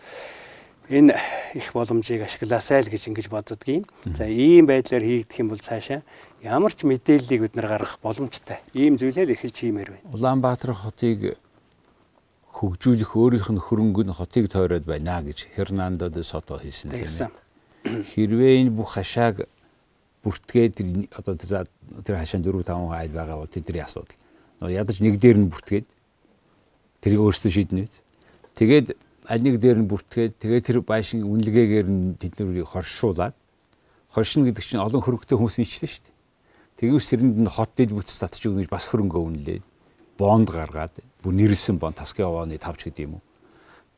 энэ 0.89 1.13
их 1.53 1.69
боломжийг 1.77 2.25
ашиглаасай 2.25 2.81
л 2.81 2.89
гэж 2.89 3.13
ингэж 3.13 3.29
боддгийн. 3.29 3.85
За 4.17 4.25
ийм 4.25 4.65
байдлаар 4.65 5.05
хийгдэх 5.05 5.37
юм 5.43 5.53
бол 5.53 5.61
цаашаа 5.61 6.01
ямар 6.43 6.75
ч 6.75 6.83
мэдээллийг 6.83 7.41
бид 7.47 7.55
нар 7.55 7.69
гаргах 7.71 7.99
боломжтой. 8.03 8.59
Ийм 8.75 8.99
зүйлээр 8.99 9.31
эхэлж 9.39 9.57
хиймээр 9.63 9.91
байна. 9.95 10.11
Улаанбаатар 10.11 10.75
хотыг 10.75 11.39
хөгжүүлэх 12.51 13.15
өөрийнх 13.15 13.49
нь 13.55 13.63
хөрөнгө 13.63 14.03
нь 14.11 14.13
хотыг 14.13 14.51
тойроод 14.51 14.83
байна 14.83 15.23
гэж 15.23 15.55
Хернандо 15.55 16.11
де 16.11 16.23
Сото 16.27 16.59
хэлсэн 16.59 16.91
тийм 16.91 17.07
ээ. 17.07 17.31
Хэрвээ 18.15 18.67
энэ 18.67 18.75
бүх 18.75 18.99
хашааг 18.99 19.47
бүртгээд 20.27 21.15
одоо 21.15 21.35
тэр 21.39 22.17
хашаанд 22.19 22.47
4 22.47 22.63
5 22.67 22.91
айл 22.91 23.13
байгаа 23.15 23.39
бол 23.39 23.51
тэдний 23.51 23.83
асуудал. 23.83 24.19
Нөгөө 24.59 24.75
ядаж 24.75 24.99
нэг 24.99 25.19
дээр 25.19 25.39
нь 25.39 25.51
бүртгээд 25.51 25.87
тэрийг 27.03 27.21
өөрсдөө 27.23 27.51
шийднэ. 27.51 27.87
Тэгээд 28.59 28.95
аль 29.27 29.43
нэг 29.43 29.59
дээр 29.59 29.83
нь 29.83 29.91
бүртгээд 29.91 30.39
тэгээд 30.39 30.67
тэр 30.67 30.79
байшин 30.83 31.27
үнэлгээгээр 31.27 31.87
нь 31.87 32.15
тэднийг 32.19 32.67
хоршуулад 32.67 33.35
хоршин 34.11 34.47
гэдэг 34.47 34.63
чинь 34.63 34.83
олон 34.83 35.03
хөрөнгөтэй 35.03 35.35
хүмүүс 35.35 35.59
нийчлээ 35.59 35.91
шүү 35.91 36.03
дээ. 36.07 36.12
Тэгвс 36.83 37.15
тэрэнд 37.15 37.39
нь 37.39 37.47
хот 37.47 37.71
дэд 37.79 37.95
бүтц 37.95 38.19
татчих 38.19 38.51
гэж 38.51 38.67
бас 38.67 38.91
хөрөнгө 38.91 39.15
үнэлээд 39.15 39.63
бонд 40.19 40.51
гаргаад 40.51 40.99
бүр 41.23 41.35
нэрлсэн 41.39 41.79
бонд 41.79 41.95
тасгийн 41.95 42.27
овооны 42.27 42.59
тавч 42.59 42.91
гэдэг 42.91 43.07
юм 43.07 43.23
уу. 43.23 43.27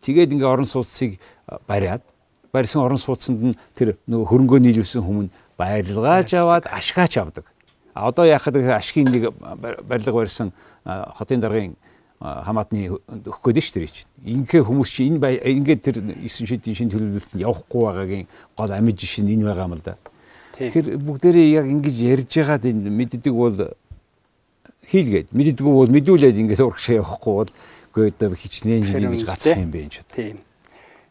Тэгээд 0.05 0.37
ингээ 0.37 0.53
орон 0.53 0.68
сууцыг 0.68 1.16
бариад 1.64 2.05
барьсан 2.53 2.85
орон 2.85 3.01
сууцанд 3.01 3.40
нь 3.40 3.57
тэр 3.73 3.97
нөгөө 4.05 4.29
хөрөнгөө 4.29 4.61
нийлүүлсэн 4.61 5.01
хүмүүс 5.01 5.33
барилгааж 5.57 6.29
аваад 6.37 6.68
ашгаач 6.68 7.16
авдаг. 7.16 7.49
А 7.97 8.12
одоо 8.12 8.29
яхад 8.29 8.61
ашгийн 8.61 9.09
нэг 9.09 9.33
барилга 9.88 10.12
барьсан 10.12 10.53
хотын 10.85 11.40
даргын 11.40 11.81
хамаатны 12.20 13.01
өгөх 13.01 13.40
гээд 13.40 13.64
шүү 13.64 13.81
дээ 13.81 13.97
чинь. 13.97 14.12
Ингээ 14.44 14.61
хүмүүс 14.61 14.90
чи 14.92 15.09
энэ 15.09 15.40
ингээд 15.40 15.81
тэр 15.81 15.97
9 16.05 16.29
шидийн 16.29 16.77
шин 16.77 16.92
төлөвлөлтөнд 16.92 17.40
явахгүй 17.40 17.81
байгаагийн 17.81 18.29
гол 18.61 18.70
амиж 18.77 19.01
нь 19.25 19.33
энэ 19.40 19.49
байгаа 19.49 19.73
юм 19.73 19.75
л 19.75 19.81
да. 19.81 19.97
Тэгэхээр 20.55 20.87
бүгдээрээ 21.03 21.49
яг 21.59 21.67
ингэж 21.67 21.97
ярьж 21.99 22.31
байгаад 22.31 22.64
энэ 22.71 22.90
мэддэг 22.90 23.35
бол 23.35 23.59
хийлгээд 24.87 25.29
мэддэггүй 25.35 25.75
бол 25.75 25.90
мэдүүлээд 25.90 26.37
ингэж 26.38 26.61
урагшаа 26.62 27.01
явахгүй 27.03 27.35
бол 27.35 27.51
үгүй 27.95 28.05
одоо 28.12 28.31
хичнээн 28.35 28.83
жил 28.87 29.11
гэж 29.11 29.25
гацх 29.27 29.57
юм 29.59 29.71
бэ 29.73 29.79
энэ 29.88 29.93
ч. 29.93 29.97
Тийм. 30.12 30.38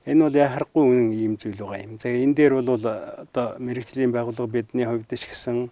Энэ 0.08 0.24
бол 0.24 0.36
яхахгүй 0.36 0.84
үнэн 0.84 1.10
ийм 1.12 1.34
зүйл 1.40 1.60
байгаа 1.60 1.84
юм. 1.84 1.94
За 2.00 2.08
энэ 2.08 2.36
дээр 2.36 2.54
бол 2.60 2.72
одоо 2.72 3.48
мэрэгжлийн 3.60 4.12
байгууллага 4.12 4.52
бидний 4.52 4.86
хувьд 4.86 5.10
ч 5.12 5.24
гэсэн 5.28 5.72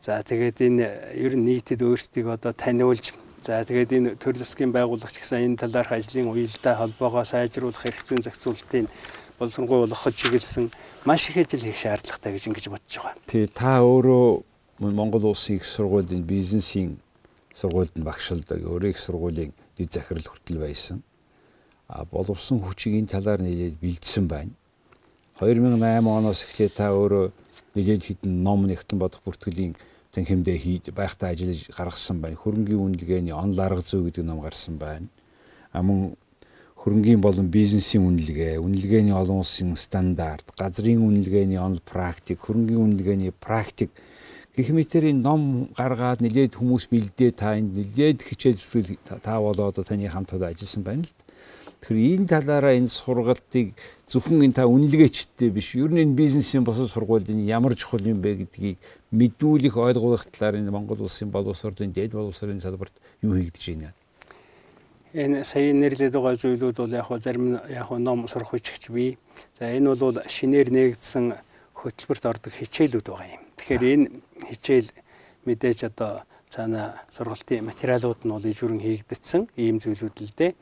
за 0.00 0.22
тэгээд 0.22 0.58
энэ 0.62 0.86
ер 1.14 1.32
нь 1.36 1.44
нийтэд 1.44 1.82
өөрсдийг 1.82 2.26
одоо 2.30 2.52
таниулж 2.54 3.14
За 3.44 3.60
тэгээд 3.60 3.90
энэ 3.92 4.10
төр 4.16 4.40
засгийн 4.40 4.72
байгууллагч 4.72 5.20
гэсэн 5.20 5.44
энэ 5.52 5.60
талаарх 5.60 5.92
ажлын 5.92 6.32
уялдаа 6.32 6.80
холбоогоо 6.80 7.28
сайжруулах 7.28 7.84
эрх 7.84 8.00
зүйн 8.00 8.24
зохицуултын 8.24 8.88
боловсронгуй 9.38 9.78
болгоход 9.84 10.14
чиглэсэн 10.14 10.70
маш 11.04 11.30
их 11.30 11.36
ажил 11.36 11.60
хийх 11.60 11.78
шаардлагатай 11.78 12.32
гэж 12.32 12.46
ингэж 12.48 12.66
бодож 12.70 12.94
байгаа. 12.98 13.14
Тий 13.26 13.46
та 13.46 13.80
өөрөө 13.82 14.42
Монгол 14.80 15.30
улсын 15.30 15.56
их 15.56 15.66
сургуулийн 15.66 16.22
бизнесийн 16.22 16.98
сургуульд 17.54 17.94
нь 17.94 18.02
багшилдаг, 18.02 18.60
өөрөө 18.62 18.90
их 18.90 18.98
сургуулийн 18.98 19.52
дэд 19.78 19.92
захирал 19.92 20.26
хүртэл 20.26 20.58
байсан. 20.58 21.02
А 21.88 22.04
боловсон 22.04 22.60
хүчийг 22.60 22.98
энэ 22.98 23.12
талаар 23.14 23.40
нэлээд 23.42 23.78
бэлдсэн 23.78 24.26
байна. 24.26 24.50
2008 25.38 26.06
оноос 26.06 26.42
эхлээд 26.42 26.74
та 26.74 26.90
өөрөө 26.90 27.30
нэлээд 27.74 28.02
хідэн 28.02 28.42
ном 28.42 28.66
нэгтлэн 28.66 28.98
бодох 28.98 29.22
бүртгэлийн 29.26 29.74
танхимдээ 30.14 30.58
хийж 30.58 30.84
байхдаа 30.94 31.34
ажиллаж 31.34 31.70
гаргасан 31.74 32.18
байна. 32.22 32.38
Хөрөнгөний 32.38 32.78
үнэлгээний 32.78 33.34
он 33.34 33.54
ларга 33.54 33.82
зүй 33.82 34.10
гэдэг 34.10 34.24
ном 34.24 34.40
гарсан 34.42 34.78
байна. 34.78 35.06
А 35.74 35.82
мөн 35.82 36.14
хөрөнгөний 36.84 37.16
болон 37.16 37.48
бизнесийн 37.48 38.04
үнэлгээ, 38.04 38.60
үнэлгээний 38.60 39.16
олон 39.16 39.40
улсын 39.40 39.72
стандарт, 39.72 40.44
газрын 40.52 41.00
үнэлгээний 41.00 41.56
онл 41.56 41.80
практик, 41.80 42.44
хөрөнгөний 42.44 42.76
үнэлгээний 42.76 43.32
практик 43.32 43.88
гэх 44.52 44.68
мэтэрийн 44.68 45.24
ном 45.24 45.72
гаргаад 45.72 46.20
нэлээд 46.20 46.60
хүмүүс 46.60 46.92
бэлдээ 46.92 47.32
та 47.32 47.56
энд 47.56 47.72
нэлээд 47.72 48.28
хичээл 48.28 48.60
зүтгэл 48.60 49.00
та 49.24 49.40
болоод 49.40 49.80
таны 49.80 50.12
хамтдаа 50.12 50.52
ажилласан 50.52 50.84
байна 50.84 51.08
л. 51.08 51.16
Тэгэхээр 51.80 52.20
энэ 52.20 52.28
талаараа 52.28 52.76
энэ 52.76 52.92
сургалтыг 52.92 53.72
зөвхөн 54.04 54.44
энэ 54.44 54.56
та 54.60 54.68
үнэлгээчтэй 54.68 55.48
биш 55.56 55.72
ер 55.80 55.88
нь 55.88 56.04
энэ 56.04 56.20
бизнесийн 56.20 56.68
босод 56.68 56.92
сургуулийн 56.92 57.48
ямар 57.48 57.80
чухал 57.80 58.04
юм 58.04 58.20
бэ 58.20 58.44
гэдгийг 58.44 58.76
мэдүүлэх 59.08 59.72
ойлгох 59.72 60.28
талаар 60.28 60.60
энэ 60.60 60.68
Монгол 60.68 61.00
улсын 61.00 61.32
боловсролын 61.32 61.96
дэд 61.96 62.12
боловсролын 62.12 62.60
салбарт 62.60 62.92
юу 63.24 63.40
хийгдэж 63.40 63.64
байна? 63.72 63.96
Энэ 65.14 65.44
сая 65.46 65.70
нэрлээд 65.70 66.10
байгаа 66.18 66.34
зүйлүүд 66.34 66.74
бол 66.74 66.90
яг 66.90 67.06
зарим 67.22 67.54
яг 67.70 67.86
ном 68.02 68.26
сурах 68.26 68.50
хүчгч 68.50 68.90
бий. 68.90 69.14
За 69.54 69.70
энэ 69.70 69.94
бол 69.94 70.18
шинээр 70.26 70.74
нээгдсэн 70.74 71.38
хөтөлбөрт 71.78 72.24
ордог 72.26 72.50
хичээлүүд 72.50 73.06
байгаа 73.06 73.38
юм. 73.38 73.42
Тэгэхээр 73.54 73.84
энэ 73.94 74.06
хичээл 74.50 74.90
мэдээж 75.46 75.86
одоо 75.86 76.26
цаана 76.50 76.98
сургалтын 77.14 77.62
материалууд 77.62 78.26
нь 78.26 78.34
бол 78.34 78.42
ижүүрэн 78.42 78.82
хийгдсэн 78.82 79.42
ийм 79.54 79.78
зүйлүүд 79.78 80.16
л 80.18 80.34
дээ. 80.34 80.52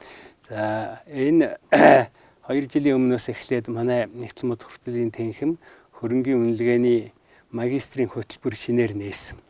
За 0.45 1.01
энэ 1.09 1.57
2 2.45 2.69
жилийн 2.69 3.01
өмнөөс 3.01 3.33
эхлээд 3.33 3.73
манай 3.73 4.05
нэгтлэн 4.05 4.53
мод 4.53 4.69
хүртэлийн 4.69 5.17
тэнхим 5.17 5.57
хөрөнгийн 5.97 6.45
үнэлгээний 6.45 7.17
магистрийн 7.57 8.13
хөтөлбөр 8.13 8.53
шинээр 8.53 8.93
нээсэн. 9.01 9.41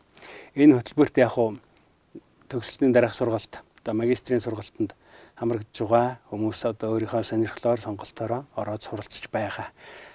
Энэ 0.55 0.79
хөтөлбөрт 0.79 1.15
яг 1.19 1.35
уу 1.35 1.59
төгсөлтийн 2.47 2.95
дараах 2.95 3.19
сургалт 3.19 3.59
одоо 3.83 3.93
магистрийн 3.99 4.39
сургалтанд 4.39 4.95
хамрагдж 5.35 5.75
байгаа 5.83 6.23
хүмүүс 6.31 6.59
одоо 6.71 6.95
өөрийнхөө 6.95 7.23
сонирхлоор 7.27 7.79
сонголтоороо 7.83 8.47
ороод 8.55 8.81
суралцж 8.81 9.27
байгаа. 9.27 9.67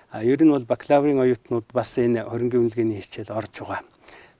А 0.08 0.24
ер 0.24 0.40
нь 0.40 0.48
бол 0.48 0.64
бакалаврын 0.64 1.20
оюутнууд 1.20 1.68
бас 1.76 1.92
энэ 2.00 2.24
хөрөнгөний 2.24 2.64
үнэлгээний 2.64 3.00
хичээл 3.04 3.36
орж 3.36 3.52
байгаа. 3.60 3.84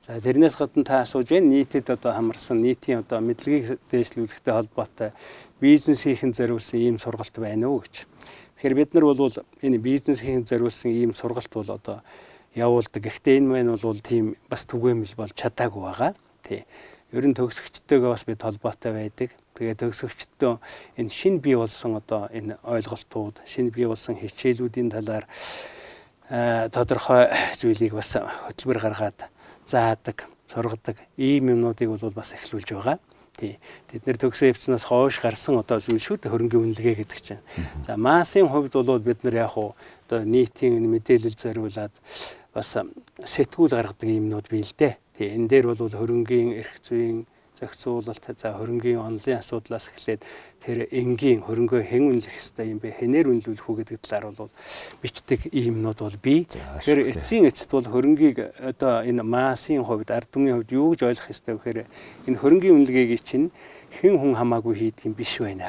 За 0.01 0.17
тэрнээс 0.17 0.57
гадна 0.57 0.85
та 0.89 1.05
асууж 1.05 1.29
байна 1.29 1.53
нийтэд 1.53 1.93
одоо 1.93 2.17
хамарсан 2.17 2.65
нийтийн 2.65 3.05
одоо 3.05 3.21
мэдлэгийг 3.21 3.77
дээшлүүлэхтэй 3.93 4.55
холбоотой 4.57 5.13
бизнесийн 5.61 6.33
зориулсан 6.33 6.81
ийм 6.81 6.97
сургалт 6.97 7.37
байна 7.37 7.69
уу 7.69 7.85
гэж. 7.85 8.09
Тэгэхээр 8.57 8.75
бид 8.81 8.95
нар 8.97 9.05
бол 9.13 9.29
энэ 9.61 9.77
бизнесийн 9.77 10.49
зориулсан 10.49 10.89
ийм 10.97 11.13
сургалт 11.13 11.53
бол 11.53 11.69
одоо 11.69 12.01
явуулдаг. 12.57 13.05
Гэхдээ 13.05 13.45
энэ 13.45 13.49
маань 13.53 13.77
бол 13.77 14.01
тийм 14.01 14.41
бас 14.49 14.65
түгээмэл 14.65 15.21
болж 15.21 15.37
чадаагүй 15.37 15.83
байгаа. 15.85 16.17
Тий. 16.41 16.65
Ер 17.09 17.25
нь 17.25 17.33
төгсөгчдөйгөө 17.33 18.11
бас 18.13 18.25
бид 18.29 18.43
холбоотой 18.45 18.93
байдаг. 18.93 19.33
Тэгээ 19.57 19.81
төгсөгчдөө 19.81 20.55
энэ 21.01 21.09
шин 21.09 21.41
бий 21.41 21.57
болсон 21.57 21.97
одоо 21.97 22.29
энэ 22.29 22.61
ойлголтууд, 22.69 23.41
шин 23.49 23.73
бий 23.73 23.89
болсон 23.89 24.21
хичээлүүдийн 24.21 24.93
талаар 24.93 25.25
тодорхой 26.29 27.33
зүйлийг 27.57 27.97
бас 27.97 28.13
хөтөлбөр 28.21 28.81
гаргаад 28.85 29.25
заадаг, 29.65 30.29
сургадаг 30.53 31.01
ийм 31.17 31.49
юмнуудыг 31.57 31.89
бол 31.89 32.13
бас 32.13 32.37
эхлүүлж 32.37 32.77
байгаа. 32.77 33.01
Тий. 33.39 33.57
Тэд 33.89 34.05
нэр 34.05 34.21
төгсөө 34.21 34.53
явцнаас 34.53 34.85
хойш 34.85 35.23
гарсан 35.25 35.57
одоо 35.57 35.79
зүйл 35.81 36.03
шүү 36.03 36.21
дээ 36.21 36.33
хөрөнгөний 36.35 36.75
үнэлгээ 36.75 36.97
гэдэг 37.01 37.21
чинь. 37.23 37.45
За 37.87 37.97
массын 37.97 38.51
хувьд 38.51 38.75
бол 38.75 39.01
бид 39.01 39.25
нар 39.25 39.49
яг 39.49 39.57
уу 39.57 39.73
одоо 40.05 40.27
нийтийн 40.27 40.83
мэдээлэл 40.85 41.39
зориулаад 41.39 41.95
бас 42.53 42.77
сэтгүүл 43.23 43.79
гаргадаг 43.79 44.11
юмнууд 44.11 44.51
бий 44.51 44.67
л 44.67 44.75
дээ. 44.75 44.99
Тэгээ 45.19 45.35
энэ 45.35 45.49
дээр 45.51 45.67
бол 45.75 45.83
хөрөнгөний 45.83 46.63
эрх 46.63 46.79
зүйн 46.79 47.27
зохицуулалт 47.59 48.39
за 48.39 48.55
хөрөнгөний 48.55 49.03
онлын 49.03 49.43
асуудлаас 49.43 49.91
эхлээд 49.91 50.23
тэр 50.63 50.87
энгийн 50.95 51.43
хөрөнгөө 51.43 51.83
хэн 51.91 52.15
үнэлэх 52.15 52.39
ёстой 52.39 52.71
юм 52.71 52.79
бэ 52.79 52.95
хэнээр 53.03 53.27
үнэлүүлэх 53.27 53.67
үү 53.67 53.77
гэдэг 53.83 53.99
талаар 53.99 54.31
бол 54.31 54.53
бичдэг 55.03 55.51
иймнүүд 55.51 55.99
бол 55.99 56.19
бий. 56.23 56.47
Тэгэхээр 56.47 57.11
эцсийн 57.11 57.51
эцэст 57.51 57.71
бол 57.75 57.91
хөрөнгийг 57.91 58.63
одоо 58.63 59.03
энэ 59.03 59.27
массын 59.27 59.83
хувьд 59.83 60.11
ард 60.15 60.31
түмний 60.31 60.55
хувьд 60.55 60.71
юу 60.71 60.95
гэж 60.95 61.03
ойлгох 61.11 61.35
ёстой 61.35 61.59
вэ 61.59 61.59
гэхээр 61.59 61.79
энэ 62.31 62.39
хөрөнгөний 62.39 62.75
үнэлгээг 62.79 63.23
чинь 63.27 63.51
хэн 63.99 64.23
хүн 64.23 64.39
хамаагүй 64.39 64.75
хийдэг 64.79 65.11
юм 65.11 65.15
биш 65.19 65.43
байна. 65.43 65.67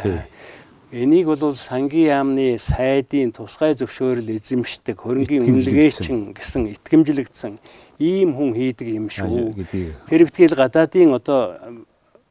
Энийг 0.89 1.29
бол 1.29 1.53
сангийн 1.53 2.09
яамны 2.09 2.57
сайдын 2.57 3.29
тусгай 3.29 3.77
зөвшөөрөл 3.77 4.33
эзэмшдэг 4.33 4.97
хөрөнгөний 4.97 5.45
үнэлгээчин 5.45 6.33
гэсэн 6.33 6.65
итгэмжлэгдсэн 6.73 7.62
ийм 7.99 8.33
хүн 8.33 8.55
хийдэг 8.55 8.88
юм 8.95 9.07
шүү. 9.12 9.59
Тэр 10.07 10.23
битгийл 10.23 10.55
гадаадын 10.55 11.13
одоо 11.19 11.59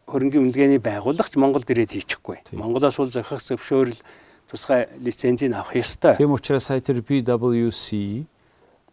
хөрөнгөний 0.09 0.48
үнэлгээний 0.48 0.81
байгуулагч 0.81 1.37
Монголд 1.37 1.68
ирээд 1.68 1.92
хийчихгүй. 1.92 2.57
Монголоос 2.57 2.96
бол 2.96 3.12
зохих 3.12 3.44
зөвшөөрөл 3.44 4.00
тусгай 4.48 4.88
лицензийг 4.96 5.52
авах 5.52 5.76
ёстой. 5.76 6.16
Тийм 6.16 6.33
учраас 6.33 6.72
сая 6.72 6.81
тэр 6.81 7.04
PwC 7.04 8.24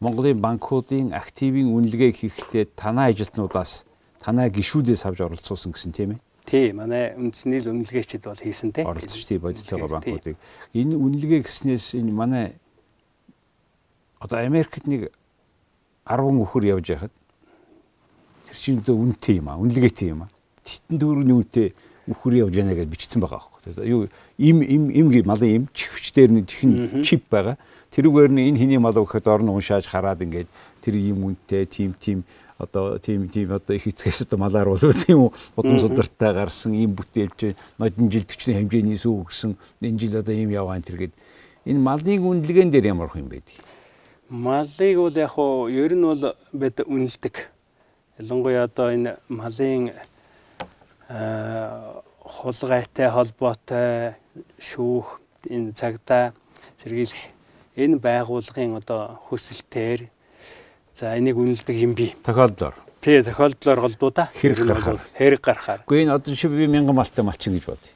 Монголын 0.04 0.40
банкуудын 0.44 1.16
активын 1.16 1.72
үнэлгээ 1.72 2.12
хийхдээ 2.12 2.76
танай 2.76 3.16
ажилтнуудаас 3.16 3.88
танай 4.20 4.52
гишүүдээс 4.52 5.08
авч 5.08 5.24
оролцуулсан 5.24 5.72
гэсэн 5.72 5.96
тийм 5.96 6.20
ээ. 6.20 6.20
Тий, 6.44 6.76
манай 6.76 7.16
үндэсний 7.16 7.64
л 7.64 7.72
үнэлгээчд 7.72 8.28
бол 8.28 8.36
хийсэн 8.36 8.76
те. 8.76 8.84
Оролцож 8.84 9.24
тий 9.24 9.40
бодит 9.40 9.64
байгаа 9.64 10.04
банкуудыг. 10.04 10.36
Энэ 10.76 11.00
үнэлгээ 11.00 11.42
гэснээс 11.48 11.96
энэ 11.96 12.12
манай 12.12 12.60
одоо 14.20 14.44
Америкт 14.44 14.84
нэг 14.84 15.16
10 16.06 16.42
өхөр 16.46 16.64
явж 16.70 16.86
байхад 16.94 17.14
тэр 18.46 18.58
чинь 18.58 18.80
одоо 18.80 18.96
үнэтэй 19.02 19.42
юм 19.42 19.50
аа, 19.50 19.58
үнэлгээтэй 19.58 20.10
юм 20.14 20.26
аа. 20.26 20.30
Титэн 20.62 21.02
дөрөвний 21.02 21.34
үнэтэй 21.34 21.74
өхөр 22.06 22.34
явж 22.46 22.54
яана 22.62 22.78
гэж 22.78 22.88
бичсэн 22.90 23.22
байгаа 23.22 23.42
байхгүй. 23.42 23.90
Юу 23.90 24.08
им 24.38 24.62
им 24.62 24.84
им 24.94 25.08
гэ 25.10 25.26
малын 25.26 25.50
им 25.50 25.64
чихвч 25.74 26.14
дээр 26.14 26.32
нэг 26.32 26.46
чихэн 26.46 27.02
чип 27.02 27.26
байгаа. 27.30 27.58
Тэрүүгээр 27.90 28.32
нь 28.38 28.46
энэ 28.54 28.60
хэний 28.62 28.78
мал 28.78 28.94
өгөхөд 28.94 29.26
орно 29.26 29.58
уншааж 29.58 29.90
хараад 29.90 30.22
ингээд 30.22 30.50
тэр 30.86 30.94
юм 31.02 31.26
үнэтэй 31.34 31.66
тим 31.66 31.98
тим 31.98 32.22
одоо 32.58 32.98
тийм 33.00 33.28
тийм 33.28 33.52
одоо 33.52 33.76
их 33.76 33.88
эцгээс 33.88 34.30
одоо 34.30 34.38
малаар 34.38 34.70
бол 34.70 34.80
тийм 35.06 35.34
удам 35.58 35.80
судартай 35.80 36.34
гарсан 36.34 36.74
ийм 36.74 36.96
бүтээлч 36.96 37.56
нодон 37.80 38.12
жил 38.12 38.24
төчний 38.24 38.56
хэмжээний 38.62 39.00
сүү 39.02 39.26
өгсөн 39.26 39.58
энэ 39.82 40.00
жил 40.00 40.22
одоо 40.22 40.34
ийм 40.38 40.54
яваа 40.54 40.78
энэ 40.78 40.88
төргээд 40.88 41.14
энэ 41.66 41.80
малын 41.82 42.22
үнэлгээн 42.24 42.70
дээр 42.72 42.94
ямар 42.94 43.10
их 43.10 43.18
юм 43.18 43.28
бэ? 43.28 43.42
Малыг 44.30 44.98
бол 44.98 45.18
яг 45.18 45.30
хуу 45.32 45.68
ер 45.70 45.94
нь 45.94 46.02
бол 46.02 46.36
бид 46.54 46.80
үнэлдэг. 46.82 47.36
Ялангуяа 48.20 48.66
одоо 48.66 48.90
энэ 48.94 49.18
малын 49.30 49.92
хулгайтай 52.26 53.10
холбоотой 53.12 54.16
шүүх 54.58 55.22
энэ 55.50 55.74
цагдаа 55.78 56.34
сэргийлэх 56.82 57.22
энэ 57.78 58.02
байгууллагын 58.02 58.82
одоо 58.82 59.22
хүсэлтээр 59.30 60.10
За 60.96 61.12
энийг 61.20 61.36
үнэлдэг 61.36 61.76
юм 61.76 61.92
би. 61.92 62.16
Тохиолдлоор. 62.24 62.72
Тий, 63.04 63.20
тохиолдлоор 63.20 63.80
голдуу 63.84 64.12
та. 64.16 64.30
Хэрэг 64.32 64.64
гарахаар. 64.64 65.02
Хэрэг 65.12 65.42
гарахаар. 65.44 65.82
Гэхдээ 65.84 66.08
энэ 66.08 66.16
одоо 66.16 66.32
жишээ 66.32 66.56
би 66.56 66.72
мянган 66.72 66.96
малтай 66.96 67.20
малчин 67.20 67.52
гэж 67.52 67.68
бодъё. 67.68 67.92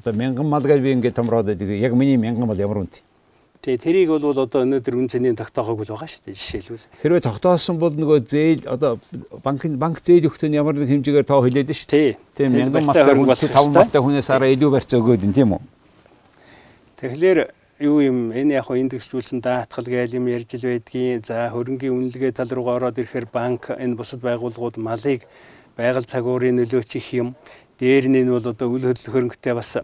Одоо 0.00 0.12
мянган 0.16 0.48
мал 0.48 0.64
гэж 0.64 0.80
би 0.80 0.96
ингээд 0.96 1.12
томроод 1.12 1.44
байдаг. 1.44 1.68
Яг 1.68 1.92
миний 1.92 2.16
мянган 2.16 2.48
мал 2.48 2.56
ямар 2.56 2.88
үнэтэй. 2.88 3.04
Тэгээ 3.58 3.82
тэрийг 3.82 4.08
бол 4.14 4.22
одоо 4.38 4.62
өнөөдөр 4.62 4.94
үн 4.94 5.10
цэнийн 5.10 5.34
тогтоогоогүй 5.34 5.82
л 5.82 5.92
байгаа 5.98 6.06
шүү 6.06 6.30
дээ 6.30 6.38
жишээлбэл. 6.38 6.86
Хэрвээ 7.02 7.26
тогтоосон 7.26 7.76
бол 7.82 7.90
нөгөө 7.90 8.18
зээл 8.22 8.62
одоо 8.70 9.02
банк 9.42 9.66
банк 9.74 9.98
зээл 9.98 10.30
өгтөн 10.30 10.54
ямар 10.54 10.78
нэг 10.78 10.86
хэмжээгээр 10.86 11.26
тоо 11.26 11.42
хэлээд 11.42 11.74
шүү. 11.74 11.90
Тий. 11.90 12.14
Тийм 12.38 12.54
мянган 12.54 12.86
малтай 12.86 13.18
хүн 13.18 13.26
5 13.26 13.74
малтай 13.74 13.98
хүнээс 13.98 14.30
араа 14.30 14.54
илүү 14.54 14.70
барьц 14.70 14.94
өгөөд 14.94 15.26
юм 15.26 15.34
тийм 15.34 15.58
үү? 15.58 15.62
Тэгэхээр 17.02 17.38
юу 17.82 17.98
юм 17.98 18.18
энэ 18.30 18.62
яг 18.62 18.70
индексжүүлсэн 18.70 19.42
даатгал 19.42 19.90
гээл 19.90 20.22
юм 20.22 20.30
ярьж 20.30 20.54
л 20.58 20.66
байдгийн. 20.70 21.26
За 21.26 21.50
хөрөнгийн 21.50 21.94
үнэлгээ 21.94 22.38
тал 22.38 22.50
руугаа 22.50 22.78
ороод 22.78 22.98
ирэхээр 23.02 23.26
банк 23.26 23.74
энэ 23.74 23.98
бусад 23.98 24.22
байгууллагууд 24.22 24.78
малыг 24.78 25.26
байгаль 25.78 26.06
цагуурын 26.06 26.58
нөлөөч 26.58 26.90
их 26.98 27.08
юм. 27.14 27.34
Дээр 27.78 28.10
нь 28.10 28.22
энэ 28.22 28.34
бол 28.34 28.50
одоо 28.50 28.66
үл 28.66 28.82
хөдлөх 28.82 29.14
хөрөнгөтэй 29.14 29.54
бас 29.54 29.78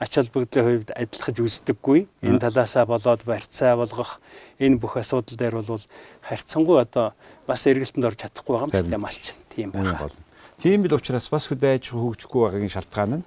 ач 0.00 0.16
холбогдлын 0.16 0.64
хувьд 0.64 0.90
адилхаж 0.96 1.36
үздэггүй. 1.44 2.08
Энэ 2.24 2.40
талаасаа 2.40 2.88
болоод 2.88 3.20
барьцаа 3.28 3.76
болгох 3.76 4.16
энэ 4.56 4.80
бүх 4.80 4.96
асуудал 4.96 5.36
дээр 5.36 5.60
бол 5.60 5.84
харьцангуй 6.24 6.80
одоо 6.80 7.12
бас 7.44 7.68
эргэлтэнд 7.68 8.08
орж 8.08 8.24
чадахгүй 8.24 8.56
байгаа 8.56 8.72
юм 8.72 8.72
шиг 8.80 8.96
малч. 8.96 9.24
Тийм 9.52 9.70
байна. 9.76 10.08
Тийм 10.56 10.88
л 10.88 10.96
учраас 10.96 11.28
бас 11.28 11.52
хөдөө 11.52 11.76
аж 11.76 11.84
ахуй 11.92 12.16
хөгжихгүй 12.16 12.40
байгаагийн 12.40 12.72
шалтгаан 12.72 13.12
нь 13.20 13.24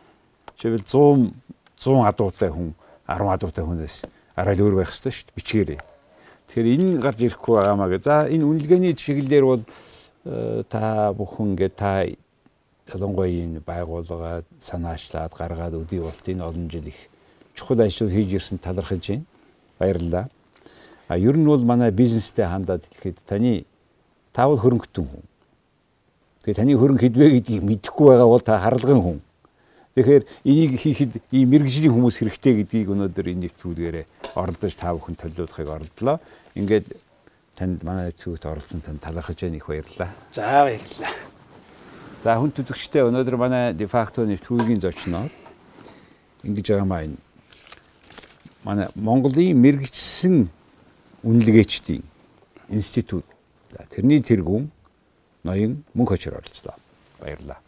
жишээл 0.57 0.81
100 0.81 1.29
100 1.77 2.09
адуутай 2.09 2.49
хүн 2.49 2.73
10 3.05 3.33
адуутай 3.38 3.63
хүнээс 3.65 3.95
арай 4.33 4.57
л 4.57 4.65
өөр 4.65 4.81
байх 4.81 4.89
ёстой 4.89 5.13
шүү 5.13 5.29
дээ 5.29 5.38
бичгээрээ. 5.38 5.81
Тэгэхээр 6.49 6.73
энэ 6.73 7.01
гарч 7.01 7.19
ирэхгүй 7.21 7.53
байгаамаа 7.57 7.89
гэ. 7.89 7.99
За 8.01 8.25
энэ 8.25 8.45
үнэлгээний 8.49 8.93
чиглэлээр 8.97 9.45
бол 9.45 9.62
э, 10.25 10.63
та 10.69 11.13
бүхэн 11.13 11.53
ингээд 11.53 11.75
та 11.77 12.05
ялангуяа 12.93 13.29
энэ 13.29 13.60
байгууллага 13.65 14.43
санаачлаад 14.62 15.34
гаргаад 15.34 15.73
өдий 15.73 15.99
болт 15.99 16.25
энэ 16.27 16.43
олон 16.43 16.69
жил 16.69 16.86
их 16.86 17.10
чухал 17.56 17.82
ажил 17.82 18.10
хийж 18.10 18.34
ирсэн 18.34 18.58
талархаж 18.58 19.08
байна. 19.08 19.25
Баярлалаа. 19.79 20.29
А 21.08 21.17
ер 21.17 21.38
нь 21.38 21.45
бол 21.45 21.63
манай 21.63 21.91
бизнестэй 21.91 22.45
хандаад 22.45 22.86
хэлэхэд 22.86 23.25
таны 23.25 23.65
таавал 24.32 24.58
хөрөнгөтөн 24.58 25.06
хүн 25.06 25.23
Тэгээ 26.43 26.60
таны 26.60 26.75
хөрөнгө 26.75 27.08
хэдвэ 27.08 27.27
гэдгийг 27.39 27.63
мэдэхгүй 27.63 28.08
байгаа 28.12 28.27
бол 28.27 28.43
та 28.43 28.60
харалган 28.60 28.99
хүн. 28.99 29.19
Тэгэхээр 29.95 30.23
энийг 30.43 30.75
хийхэд 30.75 31.12
ийм 31.32 31.56
мэрэгжлийн 31.56 31.95
хүмүүс 31.95 32.19
хэрэгтэй 32.19 32.67
гэдгийг 32.67 32.91
өнөөдөр 32.91 33.32
энэ 33.32 33.47
нэвтрүүлгээрээ 33.47 34.06
оролдож 34.36 34.73
та 34.75 34.91
бүхэн 34.91 35.15
төлөвлөхийг 35.23 35.71
оролдлоо. 35.71 36.19
Ингээд 36.60 36.99
танд 37.56 37.79
манай 37.88 38.12
нэвтрүүлэгт 38.12 38.43
оролцсон 38.43 38.84
танд 38.84 38.99
талархаж 38.99 39.39
байна 39.39 39.56
их 39.56 39.71
баярлалаа. 39.71 40.12
За 40.36 40.67
баярлалаа. 40.67 41.12
За 42.23 42.38
хүн 42.39 42.53
түзэгчтэй 42.55 43.03
өнөөдөр 43.03 43.36
манай 43.36 43.73
дефакто 43.75 44.23
нэвтрүүлгийн 44.23 44.79
зочноор 44.79 45.27
ингэж 46.47 46.71
байгаа 46.71 46.88
маа 46.88 47.03
энэ 47.03 47.19
манай 48.63 48.88
Монголын 48.95 49.59
мэрэгчсэн 49.59 50.47
үнэлгээчдийн 51.27 52.03
институт. 52.71 53.27
За 53.75 53.83
тэрний 53.91 54.23
тэргүүн 54.23 54.71
ноён 55.43 55.83
мөнх 55.91 56.15
очир 56.15 56.39
оролцлоо. 56.39 56.79
Баярлалаа. 57.19 57.59